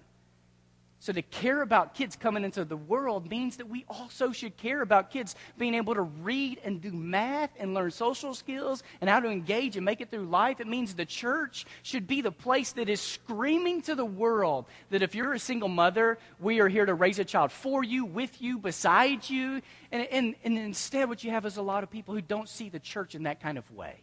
So, 1.06 1.14
to 1.14 1.22
care 1.22 1.62
about 1.62 1.94
kids 1.94 2.16
coming 2.16 2.44
into 2.44 2.66
the 2.66 2.76
world 2.76 3.30
means 3.30 3.58
that 3.58 3.70
we 3.70 3.86
also 3.88 4.32
should 4.32 4.58
care 4.58 4.82
about 4.82 5.12
kids 5.12 5.36
being 5.56 5.76
able 5.76 5.94
to 5.94 6.02
read 6.02 6.60
and 6.64 6.82
do 6.82 6.92
math 6.92 7.52
and 7.60 7.76
learn 7.76 7.92
social 7.92 8.34
skills 8.34 8.82
and 9.02 9.08
how 9.08 9.20
to 9.20 9.30
engage 9.30 9.76
and 9.76 9.86
make 9.86 10.02
it 10.02 10.10
through 10.10 10.26
life. 10.26 10.60
It 10.60 10.66
means 10.66 10.96
the 10.96 11.06
church 11.06 11.68
should 11.84 12.08
be 12.08 12.22
the 12.22 12.32
place 12.32 12.72
that 12.72 12.90
is 12.90 13.00
screaming 13.00 13.84
to 13.84 13.94
the 13.94 14.04
world 14.04 14.66
that 14.90 15.04
if 15.04 15.14
you're 15.14 15.34
a 15.34 15.38
single 15.38 15.70
mother, 15.70 16.18
we 16.40 16.60
are 16.60 16.68
here 16.68 16.88
to 16.88 16.96
raise 16.96 17.20
a 17.20 17.24
child 17.24 17.52
for 17.52 17.84
you, 17.84 18.06
with 18.06 18.42
you, 18.42 18.58
beside 18.58 19.30
you. 19.30 19.62
And, 19.92 20.08
and, 20.08 20.36
and 20.44 20.58
instead, 20.58 21.08
what 21.08 21.24
you 21.24 21.30
have 21.30 21.46
is 21.46 21.58
a 21.58 21.62
lot 21.62 21.84
of 21.84 21.92
people 21.92 22.16
who 22.16 22.22
don't 22.22 22.50
see 22.50 22.70
the 22.70 22.80
church 22.80 23.14
in 23.14 23.24
that 23.24 23.42
kind 23.42 23.60
of 23.60 23.72
way. 23.72 24.02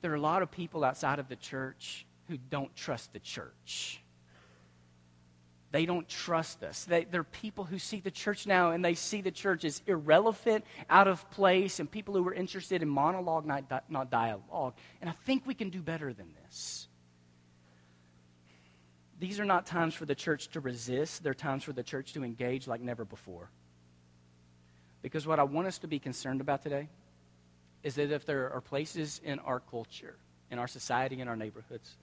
There 0.00 0.10
are 0.10 0.16
a 0.16 0.20
lot 0.20 0.42
of 0.42 0.50
people 0.50 0.82
outside 0.82 1.20
of 1.20 1.28
the 1.28 1.36
church 1.36 2.07
who 2.28 2.36
don't 2.36 2.74
trust 2.76 3.12
the 3.12 3.18
church. 3.18 4.00
They 5.70 5.84
don't 5.84 6.08
trust 6.08 6.62
us. 6.62 6.84
They, 6.84 7.04
they're 7.04 7.24
people 7.24 7.64
who 7.64 7.78
see 7.78 8.00
the 8.00 8.10
church 8.10 8.46
now 8.46 8.70
and 8.70 8.82
they 8.82 8.94
see 8.94 9.20
the 9.20 9.30
church 9.30 9.64
as 9.64 9.82
irrelevant, 9.86 10.64
out 10.88 11.08
of 11.08 11.28
place, 11.30 11.78
and 11.78 11.90
people 11.90 12.14
who 12.14 12.26
are 12.26 12.32
interested 12.32 12.82
in 12.82 12.88
monologue, 12.88 13.44
not, 13.44 13.84
not 13.90 14.10
dialogue. 14.10 14.74
And 15.02 15.10
I 15.10 15.12
think 15.12 15.46
we 15.46 15.54
can 15.54 15.68
do 15.68 15.82
better 15.82 16.14
than 16.14 16.32
this. 16.44 16.88
These 19.20 19.40
are 19.40 19.44
not 19.44 19.66
times 19.66 19.94
for 19.94 20.06
the 20.06 20.14
church 20.14 20.48
to 20.48 20.60
resist, 20.60 21.22
they're 21.22 21.34
times 21.34 21.64
for 21.64 21.72
the 21.72 21.82
church 21.82 22.12
to 22.14 22.24
engage 22.24 22.66
like 22.66 22.80
never 22.80 23.04
before. 23.04 23.50
Because 25.02 25.26
what 25.26 25.38
I 25.38 25.42
want 25.42 25.66
us 25.66 25.78
to 25.78 25.86
be 25.86 25.98
concerned 25.98 26.40
about 26.40 26.62
today 26.62 26.88
is 27.82 27.96
that 27.96 28.10
if 28.10 28.24
there 28.24 28.52
are 28.52 28.60
places 28.60 29.20
in 29.24 29.38
our 29.40 29.60
culture, 29.60 30.16
in 30.50 30.58
our 30.58 30.68
society, 30.68 31.20
in 31.20 31.28
our 31.28 31.36
neighborhoods, 31.36 31.96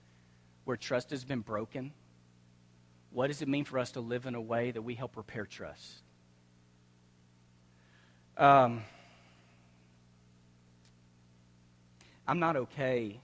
where 0.66 0.76
trust 0.76 1.10
has 1.10 1.24
been 1.24 1.40
broken? 1.40 1.92
What 3.10 3.28
does 3.28 3.40
it 3.40 3.48
mean 3.48 3.64
for 3.64 3.78
us 3.78 3.92
to 3.92 4.00
live 4.00 4.26
in 4.26 4.34
a 4.34 4.40
way 4.40 4.72
that 4.72 4.82
we 4.82 4.94
help 4.94 5.16
repair 5.16 5.46
trust? 5.46 6.02
Um, 8.36 8.82
I'm 12.26 12.40
not 12.40 12.56
okay 12.56 13.20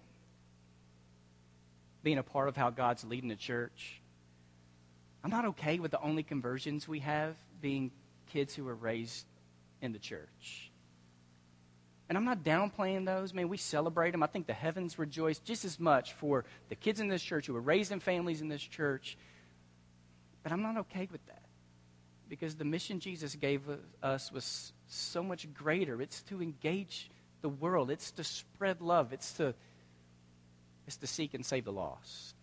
being 2.03 2.19
a 2.19 2.23
part 2.23 2.49
of 2.49 2.57
how 2.57 2.71
God's 2.71 3.05
leading 3.05 3.29
the 3.29 3.37
church. 3.37 4.01
I'm 5.25 5.31
not 5.31 5.45
okay 5.47 5.79
with 5.79 5.91
the 5.91 6.01
only 6.01 6.23
conversions 6.23 6.89
we 6.89 7.01
have 7.01 7.37
being 7.61 7.91
kids 8.33 8.55
who 8.55 8.65
were 8.65 8.75
raised 8.75 9.27
in 9.81 9.93
the 9.93 9.99
church. 9.99 10.72
And 12.13 12.19
I'm 12.19 12.27
not 12.27 12.45
downplaying 12.45 13.07
those. 13.07 13.33
Man, 13.33 13.49
we 13.49 13.57
celebrate 13.57 14.11
them. 14.11 14.23
I 14.23 14.27
think 14.27 14.47
the 14.47 14.53
heavens 14.53 14.99
rejoice 14.99 15.39
just 15.39 15.65
as 15.65 15.81
much 15.81 16.13
for 16.13 16.45
the 16.69 16.75
kids 16.75 17.01
in 17.01 17.09
this 17.09 17.23
church 17.23 17.47
who 17.47 17.55
were 17.55 17.61
raised 17.63 17.91
in 17.91 18.01
families 18.01 18.43
in 18.43 18.49
this 18.49 18.61
church. 18.61 19.17
But 20.43 20.53
I'm 20.53 20.61
not 20.61 20.77
okay 20.77 21.09
with 21.11 21.25
that. 21.29 21.41
Because 22.29 22.55
the 22.55 22.67
mission 22.67 23.01
Jesus 23.01 23.35
gave 23.35 23.63
us 24.03 24.31
was 24.31 24.75
so 24.89 25.23
much 25.23 25.55
greater. 25.55 26.03
It's 26.03 26.21
to 26.25 26.43
engage 26.43 27.11
the 27.41 27.49
world, 27.49 27.91
it's 27.91 28.11
to 28.11 28.25
spread 28.25 28.83
love, 28.83 29.15
it's 29.15 29.33
to, 29.39 29.55
it's 30.87 30.99
to 30.99 31.07
seek 31.07 31.33
and 31.33 31.47
save 31.47 31.65
the 31.65 31.73
lost. 31.73 32.35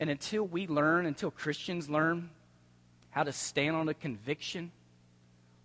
And 0.00 0.10
until 0.10 0.42
we 0.42 0.66
learn, 0.66 1.06
until 1.06 1.30
Christians 1.30 1.88
learn 1.88 2.30
how 3.10 3.22
to 3.22 3.30
stand 3.32 3.76
on 3.76 3.88
a 3.88 3.94
conviction, 3.94 4.72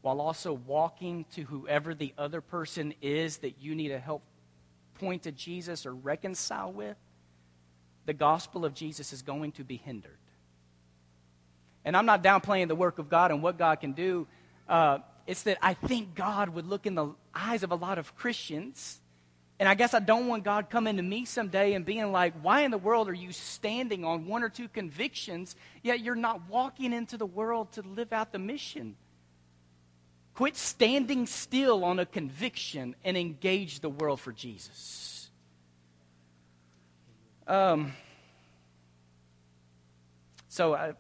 while 0.04 0.20
also 0.20 0.52
walking 0.52 1.26
to 1.34 1.44
whoever 1.44 1.96
the 1.96 2.14
other 2.18 2.42
person 2.42 2.94
is 3.02 3.38
that 3.38 3.62
you 3.62 3.74
need 3.74 3.88
to 3.88 4.00
help 4.00 4.22
point 4.96 5.24
to 5.24 5.32
Jesus 5.32 5.86
or 5.86 5.94
reconcile 5.94 6.72
with, 6.74 6.98
the 8.06 8.14
gospel 8.14 8.66
of 8.66 8.74
Jesus 8.74 9.14
is 9.14 9.22
going 9.22 9.54
to 9.54 9.64
be 9.64 9.78
hindered. 9.78 10.18
And 11.86 11.96
I'm 11.96 12.06
not 12.06 12.22
downplaying 12.22 12.68
the 12.68 12.76
work 12.76 13.00
of 13.00 13.10
God 13.10 13.32
and 13.32 13.42
what 13.42 13.58
God 13.58 13.80
can 13.80 13.94
do. 13.94 14.28
Uh, 14.68 15.00
it's 15.26 15.44
that 15.44 15.58
I 15.62 15.74
think 15.74 16.16
God 16.16 16.50
would 16.50 16.68
look 16.68 16.86
in 16.86 16.96
the 16.96 17.14
eyes 17.34 17.64
of 17.64 17.72
a 17.72 17.76
lot 17.76 17.98
of 17.98 18.14
Christians. 18.14 19.00
And 19.58 19.70
I 19.70 19.74
guess 19.74 19.94
I 19.94 20.00
don't 20.00 20.28
want 20.28 20.44
God 20.44 20.70
coming 20.70 20.98
to 20.98 21.02
me 21.02 21.24
someday 21.24 21.76
and 21.76 21.86
being 21.86 22.12
like, 22.12 22.34
why 22.42 22.62
in 22.62 22.72
the 22.72 22.78
world 22.78 23.08
are 23.08 23.14
you 23.14 23.32
standing 23.32 24.04
on 24.04 24.28
one 24.28 24.44
or 24.44 24.50
two 24.50 24.68
convictions, 24.68 25.56
yet 25.82 26.02
you're 26.02 26.16
not 26.16 26.50
walking 26.50 26.92
into 26.92 27.16
the 27.18 27.26
world 27.26 27.72
to 27.74 27.84
live 27.84 28.12
out 28.12 28.34
the 28.34 28.40
mission? 28.40 28.98
Quit 30.36 30.56
standing 30.56 31.28
still 31.28 31.86
on 31.86 32.00
a 32.00 32.06
conviction 32.06 32.96
and 33.04 33.16
engage 33.16 33.82
the 33.82 33.90
world 33.90 34.20
for 34.20 34.32
Jesus. 34.32 35.30
Um, 37.48 37.94
so 40.50 40.74
I, 40.74 40.94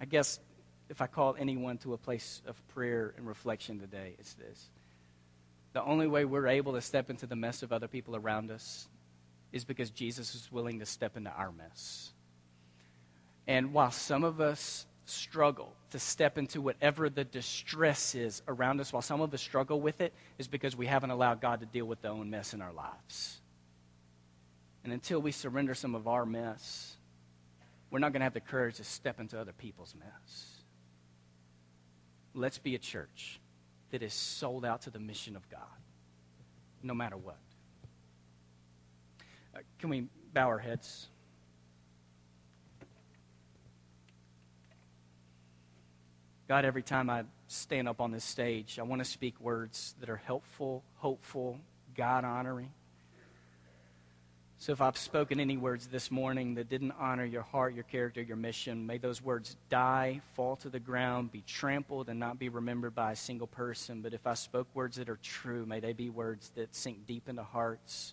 I 0.00 0.04
guess 0.04 0.38
if 0.88 1.00
I 1.00 1.06
call 1.06 1.34
anyone 1.38 1.78
to 1.78 1.94
a 1.94 1.98
place 1.98 2.42
of 2.46 2.56
prayer 2.68 3.14
and 3.16 3.26
reflection 3.26 3.80
today, 3.80 4.14
it's 4.18 4.34
this. 4.34 4.68
The 5.72 5.82
only 5.82 6.06
way 6.06 6.24
we're 6.24 6.48
able 6.48 6.74
to 6.74 6.80
step 6.80 7.10
into 7.10 7.26
the 7.26 7.36
mess 7.36 7.62
of 7.62 7.72
other 7.72 7.88
people 7.88 8.14
around 8.14 8.50
us 8.50 8.88
is 9.52 9.64
because 9.64 9.90
Jesus 9.90 10.34
is 10.34 10.52
willing 10.52 10.78
to 10.80 10.86
step 10.86 11.16
into 11.16 11.30
our 11.30 11.50
mess. 11.50 12.12
And 13.46 13.72
while 13.72 13.90
some 13.90 14.22
of 14.22 14.40
us 14.40 14.86
struggle 15.04 15.72
to 15.92 15.98
step 15.98 16.36
into 16.36 16.60
whatever 16.60 17.08
the 17.08 17.24
distress 17.24 18.14
is 18.14 18.42
around 18.48 18.80
us, 18.80 18.92
while 18.92 19.02
some 19.02 19.20
of 19.20 19.32
us 19.32 19.40
struggle 19.40 19.80
with 19.80 20.00
it, 20.00 20.12
is 20.38 20.48
because 20.48 20.76
we 20.76 20.86
haven't 20.86 21.10
allowed 21.10 21.40
God 21.40 21.60
to 21.60 21.66
deal 21.66 21.86
with 21.86 22.02
the 22.02 22.08
own 22.08 22.28
mess 22.28 22.52
in 22.52 22.60
our 22.60 22.72
lives. 22.72 23.40
And 24.84 24.92
until 24.92 25.20
we 25.20 25.32
surrender 25.32 25.74
some 25.74 25.94
of 25.94 26.08
our 26.08 26.26
mess, 26.26 26.96
we're 27.90 28.00
not 28.00 28.12
going 28.12 28.20
to 28.20 28.24
have 28.24 28.34
the 28.34 28.40
courage 28.40 28.76
to 28.76 28.84
step 28.84 29.20
into 29.20 29.38
other 29.38 29.52
people's 29.52 29.94
mess. 29.98 30.62
Let's 32.34 32.58
be 32.58 32.74
a 32.74 32.78
church 32.78 33.38
that 33.90 34.02
is 34.02 34.14
sold 34.14 34.64
out 34.64 34.82
to 34.82 34.90
the 34.90 34.98
mission 34.98 35.36
of 35.36 35.48
God, 35.50 35.60
no 36.82 36.94
matter 36.94 37.16
what. 37.16 37.36
Uh, 39.54 39.58
can 39.78 39.90
we 39.90 40.06
bow 40.32 40.46
our 40.48 40.58
heads? 40.58 41.08
God, 46.52 46.66
every 46.66 46.82
time 46.82 47.08
I 47.08 47.24
stand 47.46 47.88
up 47.88 47.98
on 47.98 48.10
this 48.10 48.24
stage, 48.24 48.78
I 48.78 48.82
want 48.82 49.02
to 49.02 49.06
speak 49.06 49.40
words 49.40 49.94
that 50.00 50.10
are 50.10 50.18
helpful, 50.18 50.84
hopeful, 50.96 51.58
God 51.96 52.26
honoring. 52.26 52.70
So 54.58 54.72
if 54.72 54.82
I've 54.82 54.98
spoken 54.98 55.40
any 55.40 55.56
words 55.56 55.86
this 55.86 56.10
morning 56.10 56.56
that 56.56 56.68
didn't 56.68 56.92
honor 57.00 57.24
your 57.24 57.40
heart, 57.40 57.72
your 57.72 57.84
character, 57.84 58.20
your 58.20 58.36
mission, 58.36 58.86
may 58.86 58.98
those 58.98 59.22
words 59.22 59.56
die, 59.70 60.20
fall 60.34 60.56
to 60.56 60.68
the 60.68 60.78
ground, 60.78 61.32
be 61.32 61.42
trampled, 61.46 62.10
and 62.10 62.20
not 62.20 62.38
be 62.38 62.50
remembered 62.50 62.94
by 62.94 63.12
a 63.12 63.16
single 63.16 63.46
person. 63.46 64.02
But 64.02 64.12
if 64.12 64.26
I 64.26 64.34
spoke 64.34 64.68
words 64.74 64.98
that 64.98 65.08
are 65.08 65.18
true, 65.22 65.64
may 65.64 65.80
they 65.80 65.94
be 65.94 66.10
words 66.10 66.50
that 66.56 66.76
sink 66.76 67.06
deep 67.06 67.30
into 67.30 67.44
hearts, 67.44 68.12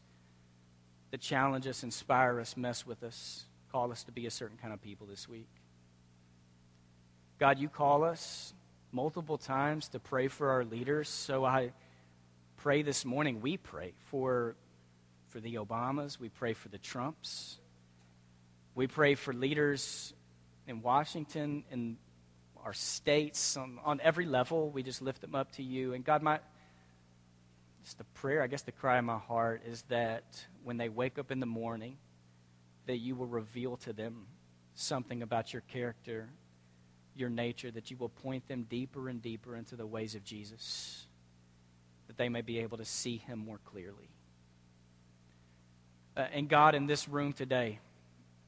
that 1.11 1.19
challenge 1.19 1.67
us, 1.67 1.83
inspire 1.83 2.39
us, 2.39 2.55
mess 2.55 2.87
with 2.87 3.03
us, 3.03 3.43
call 3.69 3.91
us 3.91 4.05
to 4.05 4.13
be 4.13 4.27
a 4.27 4.31
certain 4.31 4.55
kind 4.55 4.73
of 4.73 4.81
people 4.81 5.07
this 5.07 5.27
week. 5.27 5.58
God, 7.39 7.57
you 7.57 7.69
call 7.69 8.03
us 8.03 8.53
multiple 8.91 9.37
times 9.37 9.87
to 9.89 9.99
pray 9.99 10.27
for 10.27 10.49
our 10.49 10.65
leaders. 10.65 11.07
So 11.07 11.45
I 11.45 11.71
pray 12.57 12.81
this 12.81 13.05
morning, 13.05 13.39
we 13.39 13.55
pray 13.55 13.93
for, 14.11 14.57
for 15.29 15.39
the 15.39 15.55
Obamas, 15.55 16.19
we 16.19 16.27
pray 16.27 16.51
for 16.51 16.67
the 16.67 16.77
Trumps, 16.77 17.57
we 18.75 18.87
pray 18.87 19.15
for 19.15 19.33
leaders 19.33 20.13
in 20.67 20.81
Washington 20.81 21.63
in 21.71 21.95
our 22.65 22.73
states 22.73 23.55
on, 23.55 23.79
on 23.85 24.01
every 24.03 24.25
level. 24.25 24.69
We 24.69 24.83
just 24.83 25.01
lift 25.01 25.21
them 25.21 25.33
up 25.33 25.53
to 25.53 25.63
you. 25.63 25.93
And 25.93 26.03
God, 26.03 26.21
my 26.21 26.39
just 27.85 27.97
the 27.99 28.03
prayer, 28.03 28.43
I 28.43 28.47
guess 28.47 28.63
the 28.63 28.73
cry 28.73 28.97
of 28.97 29.05
my 29.05 29.17
heart 29.17 29.61
is 29.65 29.83
that 29.83 30.45
when 30.65 30.75
they 30.75 30.89
wake 30.89 31.17
up 31.17 31.31
in 31.31 31.39
the 31.39 31.45
morning, 31.45 31.99
that 32.85 32.97
you 32.97 33.15
will 33.15 33.27
reveal 33.27 33.77
to 33.77 33.93
them 33.93 34.25
something 34.75 35.23
about 35.23 35.53
your 35.53 35.61
character 35.61 36.27
your 37.19 37.29
nature, 37.29 37.69
that 37.71 37.91
you 37.91 37.97
will 37.97 38.09
point 38.09 38.47
them 38.47 38.63
deeper 38.63 39.09
and 39.09 39.21
deeper 39.21 39.55
into 39.55 39.75
the 39.75 39.85
ways 39.85 40.15
of 40.15 40.23
Jesus, 40.23 41.05
that 42.07 42.17
they 42.17 42.29
may 42.29 42.41
be 42.41 42.59
able 42.59 42.77
to 42.77 42.85
see 42.85 43.17
him 43.17 43.39
more 43.39 43.59
clearly. 43.65 44.09
Uh, 46.15 46.25
and 46.33 46.49
God, 46.49 46.75
in 46.75 46.87
this 46.87 47.07
room 47.07 47.33
today, 47.33 47.79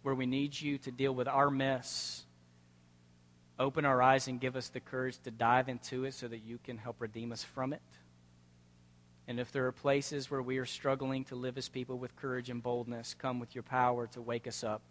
where 0.02 0.16
we 0.16 0.26
need 0.26 0.60
you 0.60 0.78
to 0.80 0.92
deal 0.92 1.14
with 1.14 1.28
our 1.28 1.52
mess, 1.52 2.24
open 3.60 3.86
our 3.86 4.02
eyes 4.02 4.28
and 4.28 4.40
give 4.40 4.56
us 4.56 4.70
the 4.70 4.80
courage 4.80 5.18
to 5.24 5.32
dive 5.32 5.70
into 5.70 6.06
it 6.06 6.14
so 6.14 6.28
that 6.28 6.40
you 6.40 6.58
can 6.64 6.78
help 6.78 7.00
redeem 7.00 7.32
us 7.32 7.44
from 7.44 7.74
it. 7.74 7.82
And 9.28 9.40
if 9.40 9.52
there 9.52 9.68
are 9.68 9.72
places 9.72 10.32
where 10.32 10.42
we 10.42 10.58
are 10.58 10.66
struggling 10.66 11.24
to 11.26 11.36
live 11.36 11.58
as 11.58 11.70
people 11.70 11.98
with 11.98 12.16
courage 12.16 12.50
and 12.50 12.62
boldness, 12.62 13.14
come 13.14 13.40
with 13.40 13.54
your 13.54 13.64
power 13.64 14.08
to 14.08 14.22
wake 14.22 14.48
us 14.48 14.64
up 14.64 14.82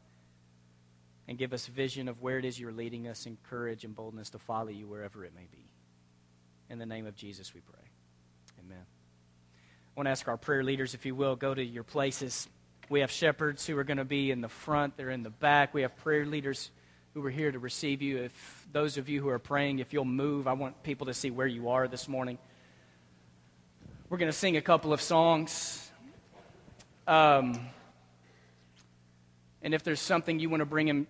and 1.31 1.39
give 1.39 1.53
us 1.53 1.69
vision 1.69 2.09
of 2.09 2.21
where 2.21 2.41
it 2.41 2.45
is 2.45 2.59
you're 2.59 2.73
leading 2.73 3.07
us 3.07 3.25
and 3.25 3.41
courage 3.45 3.85
and 3.85 3.95
boldness 3.95 4.31
to 4.31 4.39
follow 4.41 4.67
you 4.67 4.89
wherever 4.89 5.25
it 5.25 5.33
may 5.33 5.47
be. 5.53 5.65
In 6.69 6.81
the 6.81 6.87
name 6.87 7.07
of 7.07 7.15
Jesus, 7.15 7.55
we 7.55 7.61
pray. 7.61 7.85
Amen. 8.59 8.83
I 8.83 9.91
want 9.95 10.09
to 10.09 10.11
ask 10.11 10.27
our 10.27 10.37
prayer 10.37 10.65
leaders, 10.65 10.93
if 10.93 11.07
you 11.07 11.15
will, 11.15 11.37
go 11.37 11.55
to 11.55 11.63
your 11.63 11.85
places. 11.85 12.49
We 12.89 12.99
have 12.99 13.13
shepherds 13.13 13.65
who 13.65 13.79
are 13.79 13.85
going 13.85 13.99
to 13.99 14.05
be 14.05 14.33
in 14.33 14.41
the 14.41 14.49
front, 14.49 14.97
they're 14.97 15.11
in 15.11 15.23
the 15.23 15.31
back. 15.31 15.73
We 15.73 15.83
have 15.83 15.97
prayer 15.99 16.27
leaders 16.27 16.73
who 17.15 17.25
are 17.25 17.31
here 17.31 17.53
to 17.53 17.61
receive 17.61 18.03
you. 18.03 18.25
If 18.25 18.67
those 18.73 18.99
of 18.99 19.09
you 19.09 19.23
who 19.23 19.29
are 19.29 19.39
praying, 19.39 19.79
if 19.79 19.93
you'll 19.93 20.05
move, 20.05 20.49
I 20.49 20.55
want 20.55 20.83
people 20.83 21.07
to 21.07 21.15
see 21.15 21.31
where 21.31 21.47
you 21.47 21.69
are 21.69 21.87
this 21.87 22.09
morning. 22.09 22.39
We're 24.09 24.19
going 24.19 24.33
to 24.33 24.37
sing 24.37 24.57
a 24.57 24.63
couple 24.63 24.93
of 24.93 25.01
songs. 25.01 25.93
Um, 27.07 27.69
and 29.63 29.75
if 29.75 29.85
there's 29.85 30.01
something 30.01 30.41
you 30.41 30.51
want 30.51 30.63
to 30.63 30.67
bring 30.67 30.89
in 30.89 31.07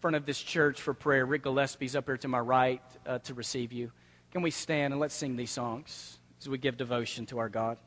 front 0.00 0.16
of 0.16 0.26
this 0.26 0.40
church 0.40 0.80
for 0.80 0.94
prayer. 0.94 1.26
Rick 1.26 1.42
Gillespie's 1.44 1.96
up 1.96 2.06
here 2.06 2.16
to 2.18 2.28
my 2.28 2.40
right 2.40 2.82
uh, 3.06 3.18
to 3.20 3.34
receive 3.34 3.72
you. 3.72 3.90
Can 4.32 4.42
we 4.42 4.50
stand 4.50 4.92
and 4.92 5.00
let's 5.00 5.14
sing 5.14 5.36
these 5.36 5.50
songs 5.50 6.18
as 6.40 6.48
we 6.48 6.58
give 6.58 6.76
devotion 6.76 7.26
to 7.26 7.38
our 7.38 7.48
God? 7.48 7.78